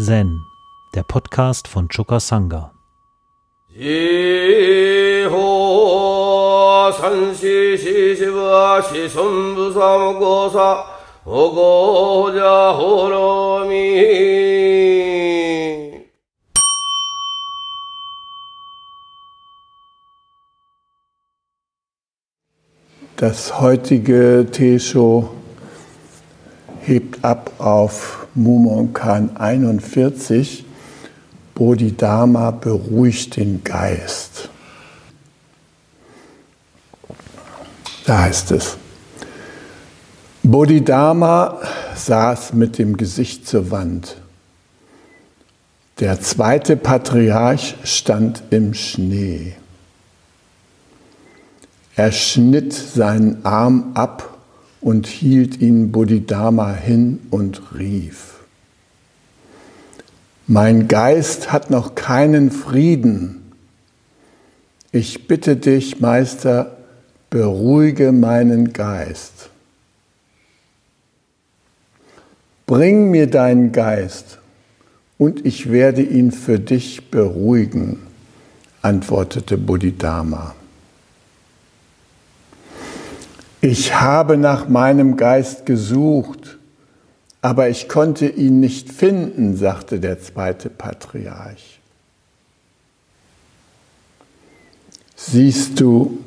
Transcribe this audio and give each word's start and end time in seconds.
Zen, 0.00 0.46
der 0.94 1.02
Podcast 1.02 1.66
von 1.66 1.88
Choka 1.88 2.20
Sangha. 2.20 2.72
Das 23.16 23.60
heutige 23.60 24.46
Teeshow 24.52 25.28
hebt 26.82 27.24
ab 27.24 27.50
auf 27.58 28.27
Mumonkan 28.38 29.36
41. 29.36 30.64
Bodhidharma 31.54 32.52
beruhigt 32.52 33.36
den 33.36 33.64
Geist. 33.64 34.48
Da 38.06 38.20
heißt 38.20 38.52
es, 38.52 38.76
Bodhidharma 40.42 41.60
saß 41.94 42.54
mit 42.54 42.78
dem 42.78 42.96
Gesicht 42.96 43.46
zur 43.46 43.70
Wand. 43.70 44.16
Der 45.98 46.20
zweite 46.20 46.76
Patriarch 46.76 47.74
stand 47.82 48.44
im 48.50 48.72
Schnee. 48.72 49.56
Er 51.96 52.12
schnitt 52.12 52.72
seinen 52.72 53.44
Arm 53.44 53.90
ab 53.94 54.37
und 54.88 55.06
hielt 55.06 55.60
ihn 55.60 55.92
Bodhidharma 55.92 56.72
hin 56.72 57.18
und 57.28 57.74
rief, 57.78 58.36
Mein 60.46 60.88
Geist 60.88 61.52
hat 61.52 61.68
noch 61.68 61.94
keinen 61.94 62.50
Frieden. 62.50 63.52
Ich 64.90 65.28
bitte 65.28 65.56
dich, 65.56 66.00
Meister, 66.00 66.78
beruhige 67.28 68.12
meinen 68.12 68.72
Geist. 68.72 69.50
Bring 72.64 73.10
mir 73.10 73.26
deinen 73.26 73.72
Geist 73.72 74.38
und 75.18 75.44
ich 75.44 75.70
werde 75.70 76.00
ihn 76.00 76.32
für 76.32 76.58
dich 76.58 77.10
beruhigen, 77.10 77.98
antwortete 78.80 79.58
Bodhidharma. 79.58 80.54
Ich 83.60 83.94
habe 83.94 84.36
nach 84.36 84.68
meinem 84.68 85.16
Geist 85.16 85.66
gesucht, 85.66 86.58
aber 87.42 87.68
ich 87.68 87.88
konnte 87.88 88.28
ihn 88.28 88.60
nicht 88.60 88.90
finden, 88.90 89.56
sagte 89.56 89.98
der 89.98 90.20
zweite 90.20 90.70
Patriarch. 90.70 91.80
Siehst 95.16 95.80
du, 95.80 96.18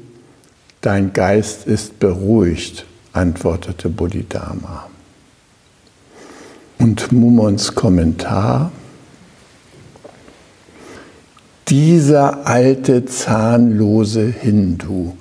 dein 0.81 1.13
Geist 1.13 1.67
ist 1.67 1.99
beruhigt, 1.99 2.85
antwortete 3.13 3.87
Bodhidharma. 3.87 4.89
Und 6.79 7.11
Mumons 7.13 7.75
Kommentar, 7.75 8.71
dieser 11.69 12.45
alte 12.45 13.05
zahnlose 13.05 14.25
Hindu, 14.25 15.13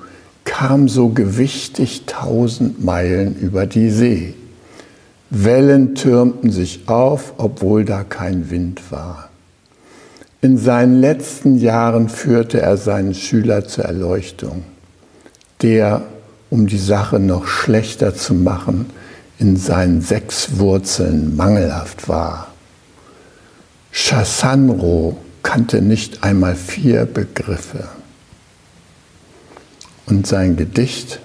kam 0.50 0.88
so 0.88 1.10
gewichtig 1.10 2.06
tausend 2.06 2.84
Meilen 2.84 3.36
über 3.36 3.66
die 3.66 3.88
See. 3.88 4.34
Wellen 5.30 5.94
türmten 5.94 6.50
sich 6.50 6.88
auf, 6.88 7.34
obwohl 7.36 7.84
da 7.84 8.02
kein 8.02 8.50
Wind 8.50 8.90
war. 8.90 9.30
In 10.40 10.58
seinen 10.58 11.00
letzten 11.00 11.56
Jahren 11.56 12.08
führte 12.08 12.60
er 12.60 12.76
seinen 12.76 13.14
Schüler 13.14 13.68
zur 13.68 13.84
Erleuchtung, 13.84 14.64
der, 15.62 16.02
um 16.50 16.66
die 16.66 16.78
Sache 16.78 17.20
noch 17.20 17.46
schlechter 17.46 18.16
zu 18.16 18.34
machen, 18.34 18.86
in 19.38 19.56
seinen 19.56 20.00
sechs 20.00 20.58
Wurzeln 20.58 21.36
mangelhaft 21.36 22.08
war. 22.08 22.48
Shasanro 23.92 25.16
kannte 25.44 25.80
nicht 25.80 26.24
einmal 26.24 26.56
vier 26.56 27.06
Begriffe 27.06 27.84
und 30.10 30.26
sein 30.26 30.56
Gedicht. 30.56 31.20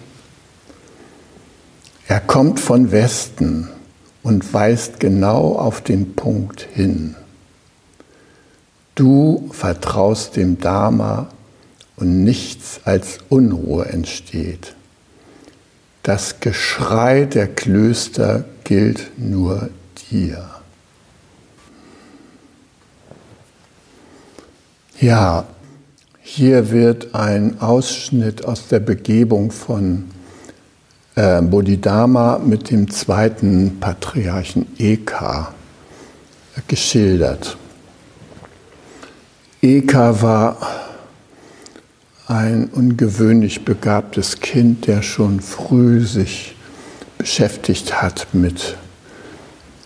Er 2.07 2.19
kommt 2.19 2.59
von 2.59 2.91
Westen 2.91 3.69
und 4.23 4.53
weist 4.53 4.99
genau 4.99 5.55
auf 5.55 5.81
den 5.81 6.15
Punkt 6.15 6.61
hin. 6.73 7.15
Du 8.93 9.49
vertraust 9.51 10.35
dem 10.35 10.59
Dharma 10.59 11.29
und 11.97 12.23
nichts 12.23 12.81
als 12.85 13.17
Unruhe 13.29 13.85
entsteht. 13.85 14.75
Das 16.03 16.39
Geschrei 16.39 17.25
der 17.25 17.47
Klöster 17.47 18.45
gilt 18.63 19.11
nur 19.17 19.69
dir. 20.11 20.49
Ja, 24.99 25.45
hier 26.27 26.71
wird 26.71 27.13
ein 27.13 27.61
Ausschnitt 27.61 28.45
aus 28.45 28.67
der 28.67 28.79
Begebung 28.79 29.51
von 29.51 30.05
äh, 31.13 31.39
Bodhidharma 31.39 32.39
mit 32.39 32.71
dem 32.71 32.89
zweiten 32.89 33.77
Patriarchen 33.79 34.65
Eka 34.79 35.53
geschildert. 36.67 37.55
Eka 39.61 40.19
war 40.23 40.57
ein 42.25 42.69
ungewöhnlich 42.73 43.63
begabtes 43.63 44.39
Kind, 44.39 44.87
der 44.87 45.03
schon 45.03 45.41
früh 45.41 46.01
sich 46.01 46.55
beschäftigt 47.19 48.01
hat 48.01 48.29
mit 48.33 48.75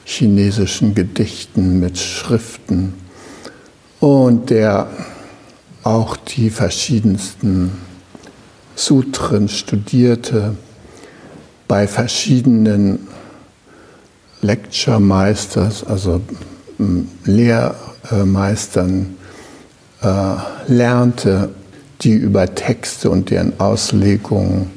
chinesischen 0.06 0.96
Gedichten, 0.96 1.82
mit 1.82 1.98
Schriften 1.98 2.94
und 4.00 4.50
der 4.50 4.88
auch 5.84 6.18
die 6.18 6.50
verschiedensten 6.50 7.72
Sutren 8.76 9.50
studierte, 9.50 10.56
bei 11.68 11.88
verschiedenen 11.88 13.08
Lecture 14.42 15.00
Meisters, 15.00 15.84
also 15.84 16.22
Lehrmeistern 17.26 19.18
äh, 20.02 20.36
lernte, 20.68 21.50
die 22.02 22.14
über 22.14 22.56
Texte 22.56 23.10
und 23.10 23.30
deren 23.30 23.60
Auslegungen 23.60 24.72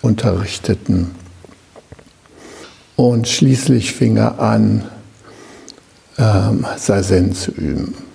unterrichteten. 0.00 1.10
Und 2.96 3.28
schließlich 3.28 3.92
fing 3.92 4.16
er 4.16 4.40
an, 4.40 4.84
ähm, 6.18 6.66
Sazen 6.76 7.34
zu 7.34 7.52
üben. 7.52 8.09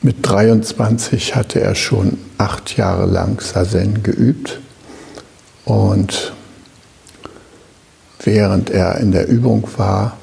Mit 0.00 0.18
23 0.22 1.34
hatte 1.34 1.60
er 1.60 1.74
schon 1.74 2.18
acht 2.38 2.76
Jahre 2.76 3.06
lang 3.06 3.40
Sazen 3.40 4.04
geübt 4.04 4.60
und 5.64 6.32
während 8.20 8.70
er 8.70 8.98
in 8.98 9.10
der 9.10 9.26
Übung 9.26 9.68
war, 9.76 10.16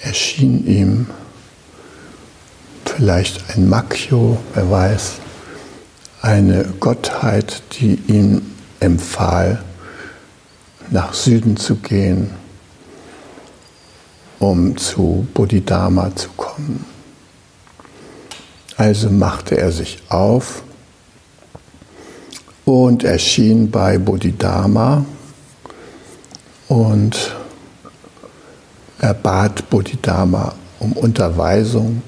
erschien 0.00 0.66
ihm 0.66 1.06
vielleicht 2.86 3.54
ein 3.54 3.68
Makyo, 3.68 4.38
wer 4.54 4.70
weiß, 4.70 5.16
eine 6.22 6.64
Gottheit, 6.80 7.62
die 7.78 8.00
ihm 8.06 8.40
empfahl, 8.80 9.62
nach 10.90 11.12
Süden 11.12 11.58
zu 11.58 11.76
gehen, 11.76 12.30
um 14.38 14.78
zu 14.78 15.28
Bodhidharma 15.34 16.16
zu 16.16 16.30
kommen. 16.38 16.97
Also 18.78 19.10
machte 19.10 19.58
er 19.58 19.72
sich 19.72 19.98
auf 20.08 20.62
und 22.64 23.02
erschien 23.02 23.72
bei 23.72 23.98
Bodhidharma 23.98 25.04
und 26.68 27.34
er 29.00 29.14
bat 29.14 29.68
Bodhidharma 29.68 30.54
um 30.78 30.92
Unterweisung 30.92 32.02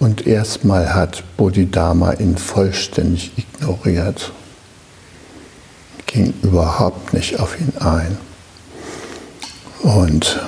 und 0.00 0.26
erstmal 0.26 0.92
hat 0.92 1.22
Bodhidharma 1.36 2.14
ihn 2.14 2.36
vollständig 2.36 3.30
ignoriert, 3.36 4.32
ging 6.06 6.34
überhaupt 6.42 7.12
nicht 7.12 7.38
auf 7.38 7.60
ihn 7.60 7.74
ein. 7.78 8.18
Und 9.82 10.40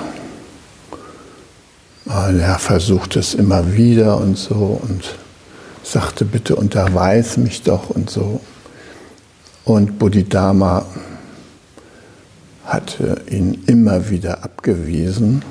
er 2.06 2.58
versucht 2.58 3.14
es 3.14 3.34
immer 3.34 3.76
wieder 3.76 4.18
und 4.18 4.36
so 4.36 4.80
und 4.82 5.14
sagte, 5.84 6.24
bitte 6.24 6.56
unterweis 6.56 7.36
mich 7.36 7.62
doch 7.62 7.90
und 7.90 8.10
so. 8.10 8.40
Und 9.64 9.98
Bodhidharma 9.98 10.84
hatte 12.64 13.22
ihn 13.30 13.62
immer 13.66 14.10
wieder 14.10 14.42
abgewiesen 14.42 15.42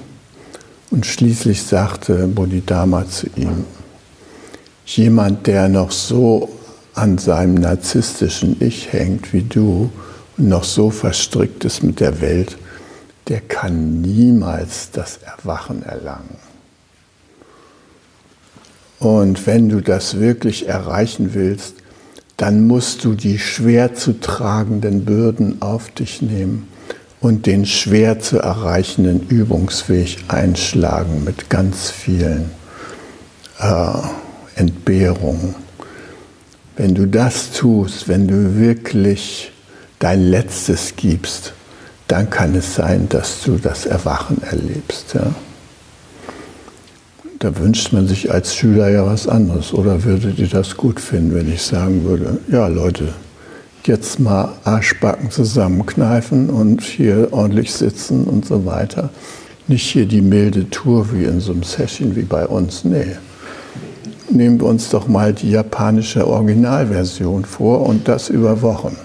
Und 0.92 1.06
schließlich 1.06 1.64
sagte 1.64 2.28
Bodhidharma 2.28 3.08
zu 3.08 3.28
ihm, 3.36 3.66
jemand, 4.86 5.48
der 5.48 5.70
noch 5.70 5.92
so 5.92 6.50
an 6.94 7.18
seinem 7.18 7.56
narzisstischen 7.56 8.58
Ich 8.60 8.94
hängt 8.94 9.34
wie 9.34 9.42
du 9.42 9.90
und 10.38 10.50
noch 10.50 10.64
so 10.64 10.92
verstrickt 10.92 11.66
ist 11.66 11.82
mit 11.82 12.00
der 12.00 12.22
Welt, 12.22 12.58
der 13.28 13.42
kann 13.42 14.02
niemals 14.02 14.92
das 14.92 15.18
Erwachen 15.18 15.84
erlangen. 15.84 16.38
Und 19.04 19.48
wenn 19.48 19.68
du 19.68 19.82
das 19.82 20.22
wirklich 20.22 20.70
erreichen 20.70 21.34
willst, 21.34 21.76
dann 22.38 22.68
musst 22.68 23.04
du 23.04 23.16
die 23.16 23.38
schwer 23.38 23.96
zu 23.96 24.18
tragenden 24.22 25.04
Bürden 25.04 25.62
auf 25.62 25.92
dich 25.92 26.22
nehmen 26.22 26.70
und 27.20 27.46
den 27.46 27.66
schwer 27.66 28.22
zu 28.22 28.40
erreichenden 28.40 29.28
Übungsweg 29.28 30.20
einschlagen 30.30 31.26
mit 31.26 31.50
ganz 31.50 31.92
vielen 31.92 32.52
äh, 33.60 33.92
Entbehrungen. 34.56 35.56
Wenn 36.78 36.96
du 36.96 37.06
das 37.06 37.52
tust, 37.52 38.08
wenn 38.08 38.30
du 38.30 38.58
wirklich 38.58 39.52
dein 40.00 40.22
Letztes 40.22 40.94
gibst, 40.96 41.52
dann 42.08 42.30
kann 42.30 42.56
es 42.56 42.76
sein, 42.76 43.10
dass 43.10 43.42
du 43.44 43.58
das 43.58 43.86
Erwachen 43.86 44.42
erlebst. 44.44 45.14
Ja? 45.14 45.36
Da 47.44 47.57
wünscht 47.57 47.92
man 47.92 48.07
sich 48.07 48.31
als 48.31 48.56
Schüler 48.56 48.88
ja 48.88 49.06
was 49.06 49.28
anderes. 49.28 49.74
Oder 49.74 50.06
würdet 50.06 50.40
ihr 50.40 50.48
das 50.48 50.78
gut 50.78 50.98
finden, 50.98 51.36
wenn 51.36 51.51
ich 51.51 51.62
sagen 51.62 52.06
würde, 52.06 52.38
ja 52.50 52.68
Leute, 52.68 53.10
jetzt 53.84 54.18
mal 54.22 54.54
Arschbacken 54.63 55.30
zusammenkneifen 55.30 56.50
und 56.50 56.81
hier 56.81 57.28
ordentlich 57.31 57.74
sitzen 57.74 58.24
und 58.24 58.45
so 58.45 58.66
weiter. 58.66 59.10
Nicht 59.68 59.84
hier 59.84 60.06
die 60.06 60.22
milde 60.22 60.69
Tour 60.69 61.12
wie 61.12 61.25
in 61.25 61.42
so 61.42 61.51
einem 61.51 61.63
Session 61.63 62.16
wie 62.16 62.22
bei 62.22 62.48
uns. 62.48 62.86
Nee. 62.86 63.18
Nehmen 64.30 64.62
wir 64.62 64.68
uns 64.68 64.89
doch 64.89 65.10
mal 65.10 65.34
die 65.34 65.51
japanische 65.51 66.25
Originalversion 66.25 67.44
vor 67.44 67.81
und 67.81 68.07
das 68.07 68.30
über 68.30 68.62
Wochen. 68.62 68.96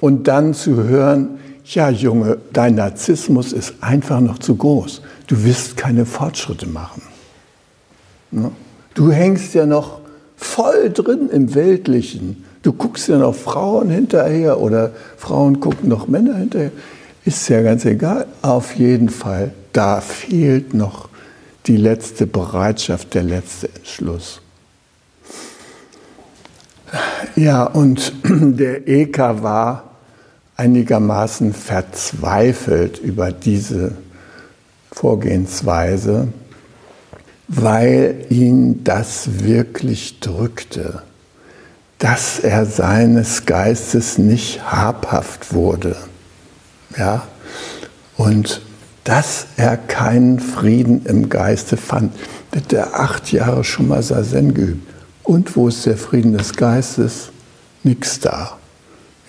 Und 0.00 0.28
dann 0.28 0.52
zu 0.52 0.84
hören, 0.84 1.38
ja 1.64 1.88
Junge, 1.88 2.36
dein 2.52 2.74
Narzissmus 2.74 3.54
ist 3.54 3.72
einfach 3.80 4.20
noch 4.20 4.38
zu 4.38 4.54
groß. 4.54 5.00
Du 5.28 5.44
wirst 5.44 5.78
keine 5.78 6.04
Fortschritte 6.04 6.68
machen. 6.68 7.05
Ne? 8.30 8.50
Du 8.94 9.10
hängst 9.10 9.54
ja 9.54 9.66
noch 9.66 10.00
voll 10.36 10.90
drin 10.90 11.28
im 11.30 11.54
Weltlichen. 11.54 12.44
Du 12.62 12.72
guckst 12.72 13.08
ja 13.08 13.18
noch 13.18 13.34
Frauen 13.34 13.90
hinterher 13.90 14.60
oder 14.60 14.92
Frauen 15.16 15.60
gucken 15.60 15.88
noch 15.88 16.08
Männer 16.08 16.36
hinterher. 16.36 16.72
Ist 17.24 17.48
ja 17.48 17.62
ganz 17.62 17.84
egal. 17.84 18.26
Auf 18.42 18.74
jeden 18.74 19.08
Fall, 19.08 19.52
da 19.72 20.00
fehlt 20.00 20.74
noch 20.74 21.08
die 21.66 21.76
letzte 21.76 22.26
Bereitschaft, 22.26 23.14
der 23.14 23.24
letzte 23.24 23.68
Entschluss. 23.74 24.40
Ja, 27.34 27.64
und 27.64 28.12
der 28.24 28.88
Eka 28.88 29.42
war 29.42 29.96
einigermaßen 30.56 31.52
verzweifelt 31.52 32.98
über 32.98 33.30
diese 33.32 33.92
Vorgehensweise, 34.90 36.28
weil 37.48 38.26
ihn 38.28 38.82
das 38.84 39.44
wirklich 39.44 40.20
drückte 40.20 41.02
dass 41.98 42.38
er 42.40 42.66
seines 42.66 43.46
Geistes 43.46 44.18
nicht 44.18 44.70
habhaft 44.70 45.54
wurde. 45.54 45.96
Ja? 46.96 47.26
Und 48.16 48.60
dass 49.04 49.46
er 49.56 49.76
keinen 49.76 50.40
Frieden 50.40 51.06
im 51.06 51.28
Geiste 51.28 51.76
fand. 51.76 52.12
Hat 52.54 52.72
er 52.72 52.98
acht 52.98 53.32
Jahre 53.32 53.64
schon 53.64 53.88
mal 53.88 54.02
Sazen 54.02 54.54
geübt. 54.54 54.92
Und 55.22 55.56
wo 55.56 55.68
ist 55.68 55.86
der 55.86 55.96
Frieden 55.96 56.36
des 56.36 56.54
Geistes? 56.54 57.30
Nix 57.82 58.20
da. 58.20 58.56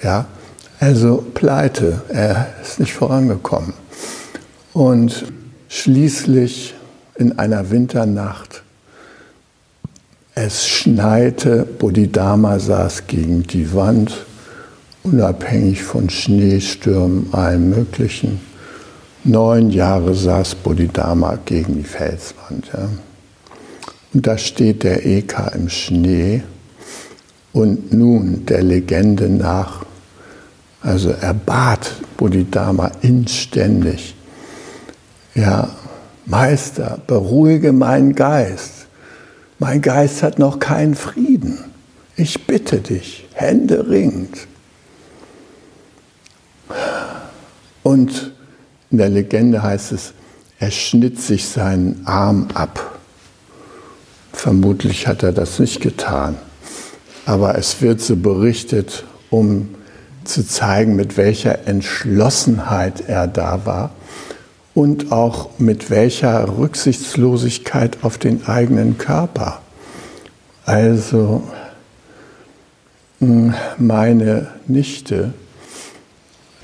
Ja? 0.02 0.26
Also 0.80 1.24
pleite, 1.34 2.02
er 2.10 2.54
ist 2.62 2.80
nicht 2.80 2.94
vorangekommen. 2.94 3.74
Und 4.74 5.26
schließlich 5.70 6.76
in 7.18 7.38
einer 7.40 7.70
Winternacht 7.72 8.64
es 10.40 10.68
schneite, 10.68 11.66
Bodhidharma 11.66 12.60
saß 12.60 13.08
gegen 13.08 13.42
die 13.42 13.74
Wand, 13.74 14.24
unabhängig 15.02 15.82
von 15.82 16.12
Schneestürmen, 16.12 17.34
allem 17.34 17.72
Möglichen. 17.72 18.40
Neun 19.24 19.72
Jahre 19.72 20.14
saß 20.14 20.54
Bodhidharma 20.54 21.40
gegen 21.44 21.78
die 21.78 21.84
Felswand. 21.84 22.68
Ja. 22.72 22.88
Und 24.14 24.28
da 24.28 24.38
steht 24.38 24.84
der 24.84 25.08
Eka 25.08 25.48
im 25.56 25.70
Schnee 25.70 26.44
und 27.52 27.92
nun 27.92 28.46
der 28.46 28.62
Legende 28.62 29.30
nach, 29.30 29.86
also 30.84 31.16
er 31.20 31.34
bat 31.34 31.94
Bodhidharma 32.16 32.92
inständig, 33.02 34.14
ja, 35.34 35.68
Meister, 36.28 37.00
beruhige 37.08 37.72
meinen 37.72 38.14
Geist. 38.14 38.88
Mein 39.60 39.82
Geist 39.82 40.24
hat 40.24 40.40
noch 40.40 40.60
keinen 40.60 40.96
Frieden. 40.96 41.64
Ich 42.18 42.46
bitte 42.46 42.80
dich, 42.80 43.28
Hände 43.34 43.90
ringt. 43.90 44.46
Und 47.82 48.34
in 48.92 48.98
der 48.98 49.08
Legende 49.08 49.64
heißt 49.64 49.94
es, 49.94 50.12
er 50.60 50.72
schnitt 50.72 51.22
sich 51.22 51.48
seinen 51.48 52.06
Arm 52.06 52.50
ab. 52.54 53.00
Vermutlich 54.34 55.08
hat 55.08 55.24
er 55.24 55.32
das 55.32 55.60
nicht 55.60 55.80
getan. 55.80 56.36
Aber 57.26 57.58
es 57.58 57.82
wird 57.82 58.02
so 58.02 58.18
berichtet, 58.18 59.06
um 59.30 59.70
zu 60.26 60.46
zeigen, 60.46 60.98
mit 60.98 61.16
welcher 61.16 61.68
Entschlossenheit 61.68 63.08
er 63.08 63.28
da 63.28 63.66
war 63.66 63.92
und 64.78 65.12
auch 65.12 65.50
mit 65.58 65.90
welcher 65.90 66.56
Rücksichtslosigkeit 66.56 67.98
auf 68.04 68.20
den 68.20 68.46
eigenen 68.46 69.00
Körper. 69.00 69.60
Also 70.66 71.42
hm, 73.18 73.56
meine 73.80 74.50
Nichte, 74.68 75.34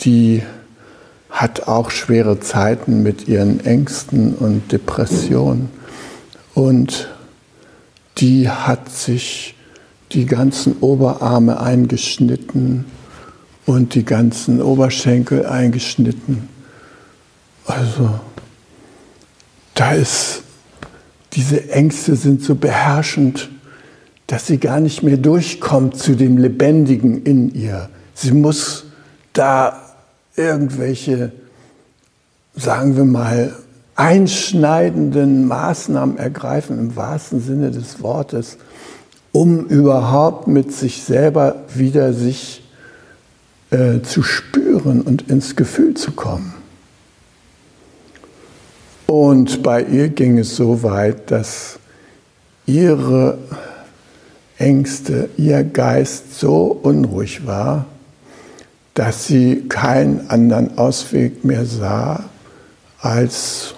die 0.01 0.43
hat 1.31 1.67
auch 1.67 1.89
schwere 1.89 2.39
Zeiten 2.39 3.01
mit 3.01 3.27
ihren 3.27 3.65
Ängsten 3.65 4.35
und 4.35 4.71
Depressionen 4.71 5.71
und 6.53 7.09
die 8.19 8.47
hat 8.47 8.91
sich 8.91 9.55
die 10.11 10.27
ganzen 10.27 10.77
Oberarme 10.81 11.59
eingeschnitten 11.59 12.85
und 13.65 13.95
die 13.95 14.05
ganzen 14.05 14.61
Oberschenkel 14.61 15.47
eingeschnitten 15.47 16.52
also, 17.65 18.19
da 19.73 19.93
ist, 19.93 20.43
diese 21.33 21.69
Ängste 21.69 22.15
sind 22.15 22.43
so 22.43 22.55
beherrschend, 22.55 23.49
dass 24.27 24.47
sie 24.47 24.57
gar 24.57 24.79
nicht 24.79 25.03
mehr 25.03 25.17
durchkommt 25.17 25.97
zu 25.97 26.15
dem 26.15 26.37
Lebendigen 26.37 27.23
in 27.23 27.53
ihr. 27.53 27.89
Sie 28.13 28.31
muss 28.31 28.85
da 29.33 29.81
irgendwelche, 30.35 31.31
sagen 32.55 32.95
wir 32.95 33.05
mal, 33.05 33.53
einschneidenden 33.95 35.47
Maßnahmen 35.47 36.17
ergreifen, 36.17 36.79
im 36.79 36.95
wahrsten 36.95 37.41
Sinne 37.41 37.71
des 37.71 38.01
Wortes, 38.01 38.57
um 39.31 39.65
überhaupt 39.65 40.47
mit 40.47 40.71
sich 40.73 41.03
selber 41.03 41.63
wieder 41.73 42.13
sich 42.13 42.63
äh, 43.71 44.01
zu 44.01 44.23
spüren 44.23 45.01
und 45.01 45.29
ins 45.29 45.55
Gefühl 45.55 45.95
zu 45.95 46.11
kommen. 46.11 46.53
Und 49.07 49.63
bei 49.63 49.83
ihr 49.83 50.09
ging 50.09 50.37
es 50.37 50.55
so 50.55 50.83
weit, 50.83 51.29
dass 51.31 51.79
ihre 52.65 53.37
Ängste, 54.57 55.29
ihr 55.37 55.63
Geist 55.63 56.39
so 56.39 56.65
unruhig 56.67 57.45
war, 57.45 57.85
dass 58.93 59.25
sie 59.25 59.65
keinen 59.67 60.29
anderen 60.29 60.77
Ausweg 60.77 61.43
mehr 61.43 61.65
sah, 61.65 62.25
als 62.99 63.75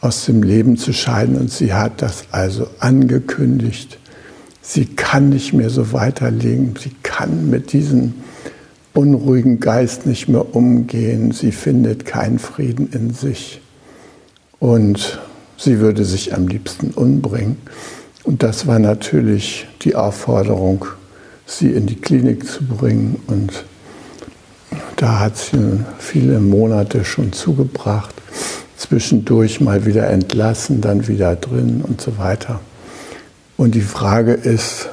aus 0.00 0.26
dem 0.26 0.42
Leben 0.42 0.76
zu 0.76 0.92
scheiden. 0.92 1.36
Und 1.36 1.50
sie 1.50 1.72
hat 1.72 2.02
das 2.02 2.24
also 2.30 2.68
angekündigt. 2.80 3.98
Sie 4.62 4.86
kann 4.86 5.28
nicht 5.30 5.52
mehr 5.52 5.70
so 5.70 5.92
weiterlegen. 5.92 6.74
Sie 6.82 6.92
kann 7.02 7.50
mit 7.50 7.72
diesem 7.72 8.14
unruhigen 8.94 9.60
Geist 9.60 10.06
nicht 10.06 10.28
mehr 10.28 10.54
umgehen. 10.54 11.32
Sie 11.32 11.52
findet 11.52 12.04
keinen 12.04 12.38
Frieden 12.38 12.90
in 12.92 13.12
sich. 13.12 13.60
Und 14.60 15.18
sie 15.56 15.78
würde 15.78 16.04
sich 16.04 16.34
am 16.34 16.48
liebsten 16.48 16.90
umbringen. 16.90 17.58
Und 18.24 18.42
das 18.42 18.66
war 18.66 18.78
natürlich 18.78 19.66
die 19.82 19.94
Aufforderung, 19.94 20.84
sie 21.46 21.72
in 21.72 21.86
die 21.86 22.00
Klinik 22.00 22.46
zu 22.46 22.64
bringen. 22.64 23.22
Und 23.26 23.64
da 24.96 25.20
hat 25.20 25.36
sie 25.36 25.80
viele 25.98 26.40
Monate 26.40 27.04
schon 27.04 27.32
zugebracht. 27.32 28.14
zwischendurch 28.76 29.60
mal 29.60 29.86
wieder 29.86 30.08
entlassen, 30.08 30.80
dann 30.80 31.08
wieder 31.08 31.34
drin 31.36 31.82
und 31.82 32.00
so 32.00 32.16
weiter. 32.16 32.60
Und 33.56 33.74
die 33.74 33.80
Frage 33.80 34.32
ist, 34.32 34.88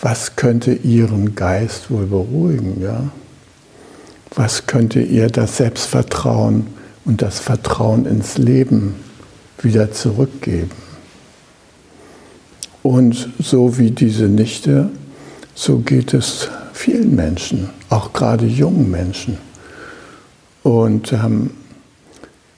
was 0.00 0.36
könnte 0.36 0.72
Ihren 0.72 1.34
Geist 1.34 1.90
wohl 1.90 2.06
beruhigen? 2.06 2.80
Ja? 2.82 3.10
Was 4.34 4.66
könnte 4.66 5.00
ihr 5.00 5.28
das 5.28 5.58
Selbstvertrauen 5.58 6.66
und 7.06 7.22
das 7.22 7.38
Vertrauen 7.38 8.04
ins 8.04 8.36
Leben 8.36 8.96
wieder 9.62 9.92
zurückgeben? 9.92 10.70
Und 12.82 13.30
so 13.38 13.78
wie 13.78 13.90
diese 13.90 14.26
Nichte, 14.26 14.90
so 15.54 15.78
geht 15.78 16.12
es 16.14 16.50
vielen 16.72 17.16
Menschen, 17.16 17.70
auch 17.88 18.12
gerade 18.12 18.46
jungen 18.46 18.90
Menschen. 18.90 19.38
Und 20.62 21.12
ähm, 21.12 21.50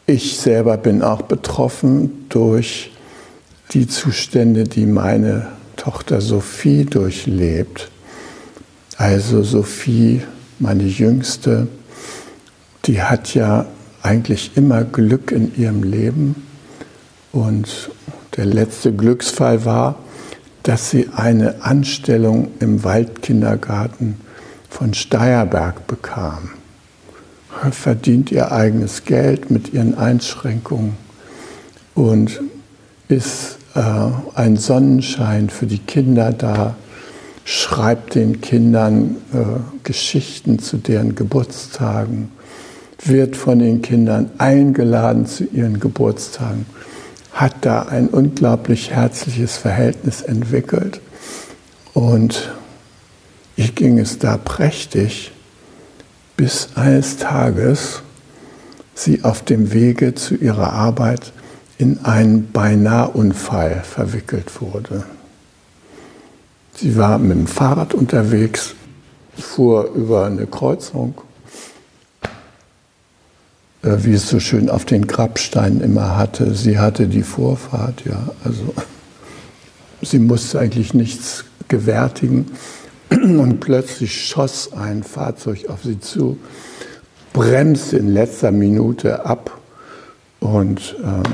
ich 0.06 0.38
selber 0.38 0.76
bin 0.76 1.02
auch 1.02 1.22
betroffen 1.22 2.26
durch 2.30 2.90
die 3.72 3.86
Zustände, 3.86 4.64
die 4.64 4.86
meine 4.86 5.48
Tochter 5.76 6.20
Sophie 6.20 6.84
durchlebt. 6.84 7.90
Also 8.96 9.42
Sophie, 9.42 10.22
meine 10.58 10.84
Jüngste, 10.84 11.68
die 12.86 13.02
hat 13.02 13.34
ja 13.34 13.66
eigentlich 14.08 14.52
immer 14.56 14.84
Glück 14.84 15.32
in 15.32 15.54
ihrem 15.56 15.82
Leben. 15.82 16.46
Und 17.30 17.90
der 18.36 18.46
letzte 18.46 18.90
Glücksfall 18.90 19.66
war, 19.66 19.98
dass 20.62 20.90
sie 20.90 21.10
eine 21.14 21.62
Anstellung 21.62 22.48
im 22.58 22.84
Waldkindergarten 22.84 24.16
von 24.70 24.94
Steierberg 24.94 25.86
bekam. 25.86 26.50
Verdient 27.70 28.32
ihr 28.32 28.50
eigenes 28.50 29.04
Geld 29.04 29.50
mit 29.50 29.74
ihren 29.74 29.98
Einschränkungen 29.98 30.96
und 31.94 32.40
ist 33.08 33.58
äh, 33.74 33.80
ein 34.34 34.56
Sonnenschein 34.56 35.50
für 35.50 35.66
die 35.66 35.80
Kinder 35.80 36.32
da, 36.32 36.76
schreibt 37.44 38.14
den 38.14 38.40
Kindern 38.40 39.16
äh, 39.34 39.60
Geschichten 39.82 40.58
zu 40.60 40.76
deren 40.76 41.14
Geburtstagen, 41.14 42.30
wird 43.04 43.36
von 43.36 43.58
den 43.58 43.82
Kindern 43.82 44.30
eingeladen 44.38 45.26
zu 45.26 45.44
ihren 45.44 45.80
Geburtstagen 45.80 46.66
hat 47.38 47.64
da 47.64 47.82
ein 47.82 48.08
unglaublich 48.08 48.90
herzliches 48.90 49.56
Verhältnis 49.56 50.22
entwickelt. 50.22 51.00
Und 51.94 52.52
ich 53.54 53.76
ging 53.76 54.00
es 54.00 54.18
da 54.18 54.36
prächtig, 54.36 55.30
bis 56.36 56.70
eines 56.74 57.16
Tages 57.16 58.02
sie 58.94 59.22
auf 59.22 59.44
dem 59.44 59.72
Wege 59.72 60.16
zu 60.16 60.34
ihrer 60.34 60.72
Arbeit 60.72 61.32
in 61.78 62.04
einen 62.04 62.50
Beinahe-Unfall 62.50 63.84
verwickelt 63.84 64.60
wurde. 64.60 65.04
Sie 66.74 66.96
war 66.96 67.18
mit 67.18 67.36
dem 67.36 67.46
Fahrrad 67.46 67.94
unterwegs, 67.94 68.74
fuhr 69.36 69.92
über 69.94 70.26
eine 70.26 70.46
Kreuzung 70.48 71.20
wie 73.82 74.12
es 74.12 74.28
so 74.28 74.40
schön 74.40 74.70
auf 74.70 74.84
den 74.84 75.06
Grabsteinen 75.06 75.80
immer 75.80 76.16
hatte. 76.16 76.54
Sie 76.54 76.78
hatte 76.78 77.06
die 77.06 77.22
Vorfahrt, 77.22 78.04
ja. 78.04 78.30
Also 78.44 78.74
sie 80.02 80.18
musste 80.18 80.58
eigentlich 80.58 80.94
nichts 80.94 81.44
gewärtigen. 81.68 82.46
Und 83.10 83.60
plötzlich 83.60 84.26
schoss 84.26 84.72
ein 84.72 85.02
Fahrzeug 85.02 85.68
auf 85.68 85.82
sie 85.82 85.98
zu, 85.98 86.38
bremste 87.32 87.96
in 87.96 88.12
letzter 88.12 88.50
Minute 88.50 89.24
ab 89.24 89.58
und 90.40 90.96
äh, 91.02 91.28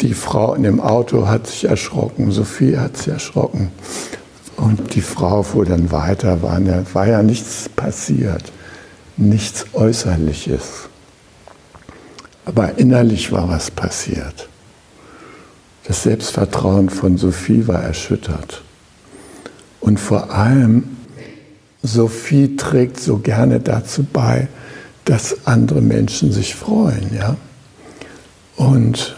die 0.00 0.14
Frau 0.14 0.54
in 0.54 0.64
dem 0.64 0.80
Auto 0.80 1.28
hat 1.28 1.46
sich 1.46 1.66
erschrocken, 1.66 2.32
Sophie 2.32 2.76
hat 2.76 2.96
sich 2.96 3.08
erschrocken. 3.08 3.70
Und 4.56 4.94
die 4.94 5.00
Frau 5.00 5.42
fuhr 5.42 5.64
dann 5.64 5.92
weiter, 5.92 6.42
war 6.42 6.60
war 6.92 7.06
ja 7.06 7.22
nichts 7.22 7.68
passiert 7.68 8.52
nichts 9.16 9.66
Äußerliches. 9.72 10.88
Aber 12.44 12.78
innerlich 12.78 13.32
war 13.32 13.48
was 13.48 13.70
passiert. 13.70 14.48
Das 15.84 16.02
Selbstvertrauen 16.02 16.90
von 16.90 17.16
Sophie 17.16 17.66
war 17.66 17.82
erschüttert. 17.82 18.62
Und 19.80 20.00
vor 20.00 20.30
allem, 20.30 20.96
Sophie 21.82 22.56
trägt 22.56 22.98
so 22.98 23.18
gerne 23.18 23.60
dazu 23.60 24.04
bei, 24.04 24.48
dass 25.04 25.46
andere 25.46 25.80
Menschen 25.80 26.32
sich 26.32 26.54
freuen. 26.54 27.14
Ja? 27.14 27.36
Und 28.56 29.16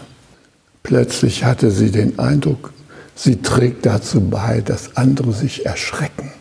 plötzlich 0.83 1.43
hatte 1.43 1.71
sie 1.71 1.91
den 1.91 2.19
Eindruck, 2.19 2.71
sie 3.15 3.41
trägt 3.41 3.85
dazu 3.85 4.21
bei, 4.21 4.61
dass 4.61 4.95
andere 4.95 5.33
sich 5.33 5.65
erschrecken. 5.65 6.31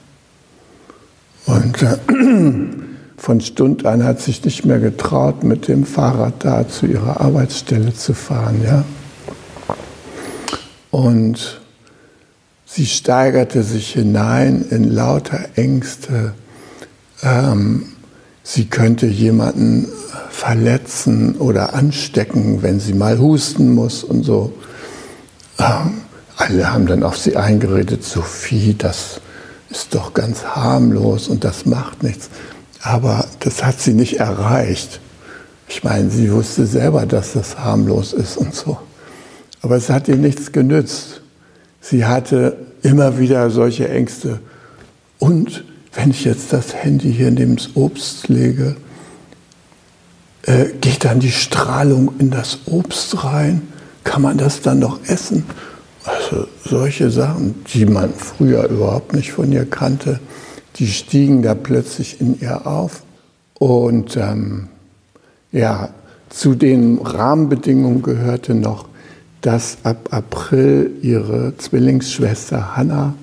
Und 1.46 1.82
äh, 1.82 1.96
von 3.18 3.40
Stund 3.40 3.84
an 3.84 4.04
hat 4.04 4.20
sich 4.20 4.44
nicht 4.44 4.64
mehr 4.64 4.78
getraut, 4.78 5.42
mit 5.42 5.66
dem 5.68 5.84
Fahrrad 5.84 6.44
da 6.44 6.68
zu 6.68 6.86
ihrer 6.86 7.20
Arbeitsstelle 7.20 7.92
zu 7.92 8.14
fahren. 8.14 8.62
Ja? 8.64 8.84
Und 10.90 11.60
sie 12.64 12.86
steigerte 12.86 13.64
sich 13.64 13.92
hinein 13.92 14.64
in 14.70 14.84
lauter 14.84 15.40
Ängste. 15.56 16.32
Ähm, 17.22 17.88
sie 18.44 18.66
könnte 18.66 19.06
jemanden 19.06 19.88
verletzen 20.30 21.36
oder 21.38 21.74
anstecken, 21.74 22.62
wenn 22.62 22.78
sie 22.78 22.94
mal 22.94 23.18
husten 23.18 23.74
muss 23.74 24.04
und 24.04 24.22
so. 24.22 24.52
Ähm, 25.58 26.02
alle 26.36 26.72
haben 26.72 26.86
dann 26.86 27.02
auf 27.02 27.18
sie 27.18 27.36
eingeredet, 27.36 28.04
Sophie, 28.04 28.76
das 28.78 29.20
ist 29.70 29.92
doch 29.96 30.14
ganz 30.14 30.44
harmlos 30.44 31.26
und 31.26 31.42
das 31.42 31.66
macht 31.66 32.04
nichts. 32.04 32.30
Aber 32.82 33.26
das 33.40 33.64
hat 33.64 33.80
sie 33.80 33.94
nicht 33.94 34.20
erreicht. 34.20 35.00
Ich 35.68 35.84
meine, 35.84 36.10
sie 36.10 36.32
wusste 36.32 36.66
selber, 36.66 37.06
dass 37.06 37.32
das 37.32 37.58
harmlos 37.58 38.12
ist 38.12 38.36
und 38.36 38.54
so. 38.54 38.78
Aber 39.60 39.76
es 39.76 39.90
hat 39.90 40.08
ihr 40.08 40.16
nichts 40.16 40.52
genützt. 40.52 41.22
Sie 41.80 42.04
hatte 42.04 42.56
immer 42.82 43.18
wieder 43.18 43.50
solche 43.50 43.88
Ängste. 43.88 44.40
Und 45.18 45.64
wenn 45.92 46.10
ich 46.10 46.24
jetzt 46.24 46.52
das 46.52 46.74
Handy 46.74 47.12
hier 47.12 47.30
neben 47.30 47.56
das 47.56 47.70
Obst 47.74 48.28
lege, 48.28 48.76
äh, 50.42 50.66
geht 50.80 51.04
dann 51.04 51.20
die 51.20 51.32
Strahlung 51.32 52.12
in 52.18 52.30
das 52.30 52.60
Obst 52.66 53.24
rein? 53.24 53.62
Kann 54.04 54.22
man 54.22 54.38
das 54.38 54.62
dann 54.62 54.78
noch 54.78 55.00
essen? 55.06 55.44
Also 56.04 56.46
solche 56.64 57.10
Sachen, 57.10 57.62
die 57.74 57.84
man 57.84 58.14
früher 58.14 58.64
überhaupt 58.68 59.12
nicht 59.12 59.32
von 59.32 59.52
ihr 59.52 59.66
kannte 59.66 60.20
die 60.78 60.86
stiegen 60.86 61.42
da 61.42 61.54
plötzlich 61.54 62.20
in 62.20 62.40
ihr 62.40 62.66
auf. 62.66 63.02
Und 63.58 64.16
ähm, 64.16 64.68
ja, 65.50 65.90
zu 66.28 66.54
den 66.54 66.98
Rahmenbedingungen 66.98 68.02
gehörte 68.02 68.54
noch, 68.54 68.86
dass 69.40 69.78
ab 69.82 70.08
April 70.10 70.92
ihre 71.02 71.56
Zwillingsschwester 71.56 72.76
Hanna 72.76 73.14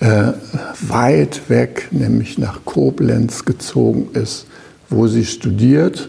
äh, 0.00 0.32
weit 0.80 1.48
weg, 1.48 1.88
nämlich 1.90 2.38
nach 2.38 2.64
Koblenz 2.64 3.44
gezogen 3.44 4.08
ist, 4.14 4.46
wo 4.88 5.06
sie 5.06 5.24
studiert 5.24 6.08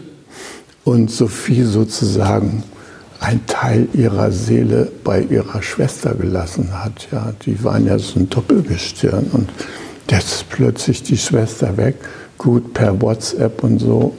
und 0.84 1.10
Sophie 1.10 1.62
sozusagen 1.62 2.64
ein 3.20 3.46
Teil 3.46 3.88
ihrer 3.92 4.32
Seele 4.32 4.90
bei 5.04 5.22
ihrer 5.22 5.62
Schwester 5.62 6.14
gelassen 6.14 6.82
hat. 6.82 7.08
Ja, 7.12 7.32
die 7.44 7.62
waren 7.62 7.86
ja 7.86 7.98
so 7.98 8.18
ein 8.18 8.28
Doppelgestirn 8.28 9.26
und 9.32 9.48
Jetzt 10.10 10.48
plötzlich 10.50 11.02
die 11.02 11.16
Schwester 11.16 11.76
weg. 11.76 11.96
Gut, 12.38 12.74
per 12.74 13.00
WhatsApp 13.00 13.62
und 13.64 13.78
so 13.78 14.14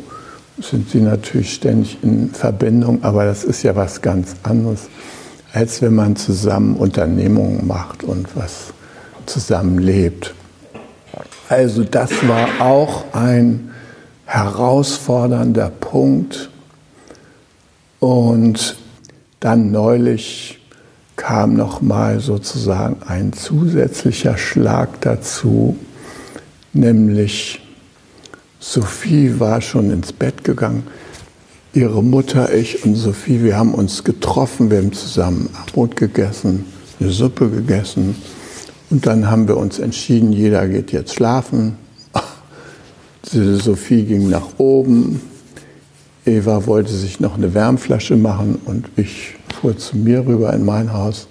sind 0.59 0.89
sie 0.89 1.01
natürlich 1.01 1.53
ständig 1.53 1.97
in 2.03 2.31
Verbindung, 2.31 3.03
aber 3.03 3.25
das 3.25 3.43
ist 3.43 3.63
ja 3.63 3.75
was 3.75 4.01
ganz 4.01 4.35
anderes, 4.43 4.87
als 5.51 5.81
wenn 5.81 5.95
man 5.95 6.15
zusammen 6.15 6.75
Unternehmungen 6.75 7.67
macht 7.67 8.03
und 8.03 8.35
was 8.35 8.73
zusammen 9.25 9.79
lebt. 9.79 10.33
Also 11.49 11.83
das 11.83 12.11
war 12.27 12.47
auch 12.59 13.13
ein 13.13 13.71
herausfordernder 14.25 15.69
Punkt. 15.69 16.49
Und 17.99 18.77
dann 19.39 19.71
neulich 19.71 20.59
kam 21.15 21.55
nochmal 21.55 22.19
sozusagen 22.19 22.97
ein 23.07 23.33
zusätzlicher 23.33 24.37
Schlag 24.37 25.01
dazu, 25.01 25.77
nämlich 26.73 27.61
Sophie 28.59 29.39
war 29.39 29.61
schon 29.61 29.91
ins 29.91 30.13
Bett 30.13 30.43
gegangen. 30.43 30.83
Ihre 31.73 32.03
Mutter, 32.03 32.53
ich 32.53 32.85
und 32.85 32.95
Sophie, 32.95 33.43
wir 33.43 33.57
haben 33.57 33.73
uns 33.73 34.03
getroffen, 34.03 34.69
wir 34.69 34.77
haben 34.77 34.93
zusammen 34.93 35.49
Brot 35.71 35.95
gegessen, 35.95 36.65
eine 36.99 37.09
Suppe 37.09 37.49
gegessen 37.49 38.15
und 38.89 39.05
dann 39.05 39.29
haben 39.29 39.47
wir 39.47 39.57
uns 39.57 39.79
entschieden, 39.79 40.31
jeder 40.31 40.67
geht 40.67 40.91
jetzt 40.91 41.15
schlafen. 41.15 41.77
Sophie 43.23 44.03
ging 44.03 44.29
nach 44.29 44.47
oben, 44.57 45.19
Eva 46.25 46.65
wollte 46.67 46.93
sich 46.93 47.19
noch 47.19 47.35
eine 47.35 47.53
Wärmflasche 47.53 48.15
machen 48.15 48.59
und 48.65 48.89
ich 48.95 49.35
fuhr 49.63 49.77
zu 49.77 49.95
mir 49.95 50.27
rüber 50.27 50.51
in 50.51 50.65
mein 50.65 50.91
Haus. 50.91 51.27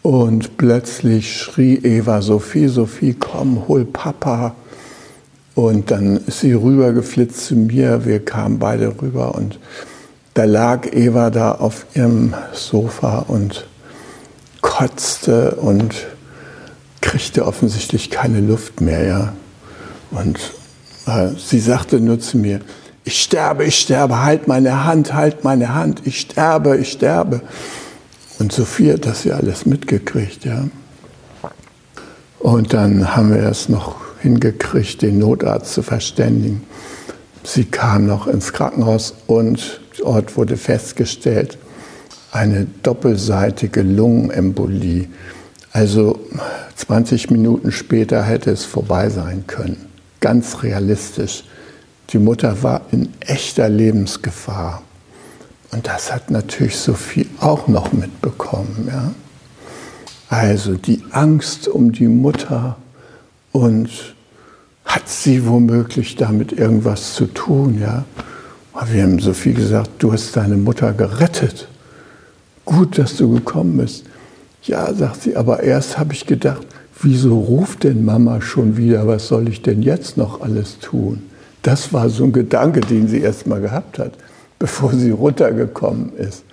Und 0.00 0.56
plötzlich 0.56 1.36
schrie 1.36 1.74
Eva, 1.74 2.22
Sophie, 2.22 2.68
Sophie, 2.68 3.12
komm, 3.12 3.68
hol 3.68 3.84
Papa. 3.84 4.54
Und 5.54 5.90
dann 5.90 6.16
ist 6.16 6.40
sie 6.40 6.54
rübergeflitzt 6.54 7.44
zu 7.44 7.56
mir. 7.56 8.06
Wir 8.06 8.24
kamen 8.24 8.58
beide 8.58 8.94
rüber 9.02 9.34
und 9.34 9.58
da 10.32 10.44
lag 10.44 10.86
Eva 10.90 11.28
da 11.28 11.52
auf 11.52 11.84
ihrem 11.94 12.32
Sofa 12.54 13.26
und 13.28 13.66
kotzte 14.62 15.56
und 15.56 16.06
kriegte 17.02 17.44
offensichtlich 17.44 18.10
keine 18.10 18.40
Luft 18.40 18.80
mehr. 18.80 19.04
Ja. 19.04 19.32
Und 20.10 20.38
äh, 21.06 21.28
sie 21.36 21.60
sagte 21.60 22.00
nur 22.00 22.18
zu 22.18 22.38
mir, 22.38 22.60
ich 23.06 23.22
sterbe, 23.22 23.64
ich 23.64 23.78
sterbe, 23.78 24.24
halt 24.24 24.48
meine 24.48 24.84
Hand, 24.84 25.14
halt 25.14 25.44
meine 25.44 25.72
Hand, 25.72 26.02
ich 26.04 26.20
sterbe, 26.20 26.76
ich 26.76 26.90
sterbe. 26.90 27.40
Und 28.40 28.50
Sophie 28.50 28.92
hat 28.92 29.06
das 29.06 29.22
ja 29.22 29.36
alles 29.36 29.64
mitgekriegt, 29.64 30.44
ja. 30.44 30.64
Und 32.40 32.74
dann 32.74 33.14
haben 33.14 33.32
wir 33.32 33.44
es 33.44 33.68
noch 33.68 33.94
hingekriegt, 34.22 35.02
den 35.02 35.20
Notarzt 35.20 35.72
zu 35.72 35.82
verständigen. 35.82 36.64
Sie 37.44 37.64
kam 37.64 38.06
noch 38.06 38.26
ins 38.26 38.52
Krankenhaus 38.52 39.14
und 39.28 39.80
dort 39.98 40.36
wurde 40.36 40.56
festgestellt, 40.56 41.58
eine 42.32 42.66
doppelseitige 42.82 43.82
Lungenembolie. 43.82 45.06
Also 45.70 46.18
20 46.74 47.30
Minuten 47.30 47.70
später 47.70 48.24
hätte 48.24 48.50
es 48.50 48.64
vorbei 48.64 49.10
sein 49.10 49.44
können. 49.46 49.86
Ganz 50.18 50.64
realistisch. 50.64 51.44
Die 52.10 52.18
Mutter 52.18 52.62
war 52.62 52.82
in 52.92 53.12
echter 53.20 53.68
Lebensgefahr. 53.68 54.82
Und 55.72 55.86
das 55.86 56.12
hat 56.12 56.30
natürlich 56.30 56.76
Sophie 56.76 57.26
auch 57.40 57.66
noch 57.68 57.92
mitbekommen. 57.92 58.88
Ja? 58.88 59.12
Also 60.28 60.74
die 60.74 61.02
Angst 61.10 61.68
um 61.68 61.92
die 61.92 62.08
Mutter 62.08 62.76
und 63.52 64.14
hat 64.84 65.08
sie 65.08 65.46
womöglich 65.46 66.16
damit 66.16 66.52
irgendwas 66.52 67.14
zu 67.14 67.26
tun? 67.26 67.80
Ja? 67.80 68.04
Wir 68.88 69.02
haben 69.02 69.18
Sophie 69.18 69.52
gesagt, 69.54 69.90
du 69.98 70.12
hast 70.12 70.36
deine 70.36 70.56
Mutter 70.56 70.92
gerettet. 70.92 71.68
Gut, 72.64 72.98
dass 72.98 73.16
du 73.16 73.32
gekommen 73.32 73.78
bist. 73.78 74.04
Ja, 74.62 74.92
sagt 74.92 75.22
sie, 75.22 75.36
aber 75.36 75.62
erst 75.62 75.98
habe 75.98 76.12
ich 76.12 76.26
gedacht, 76.26 76.66
wieso 77.00 77.38
ruft 77.38 77.84
denn 77.84 78.04
Mama 78.04 78.40
schon 78.40 78.76
wieder, 78.76 79.06
was 79.06 79.28
soll 79.28 79.48
ich 79.48 79.62
denn 79.62 79.82
jetzt 79.82 80.16
noch 80.16 80.40
alles 80.40 80.78
tun? 80.78 81.22
Das 81.66 81.92
war 81.92 82.08
so 82.10 82.22
ein 82.22 82.32
Gedanke, 82.32 82.80
den 82.80 83.08
sie 83.08 83.20
erst 83.20 83.48
mal 83.48 83.60
gehabt 83.60 83.98
hat, 83.98 84.12
bevor 84.56 84.92
sie 84.94 85.10
runtergekommen 85.10 86.12
ist. 86.16 86.44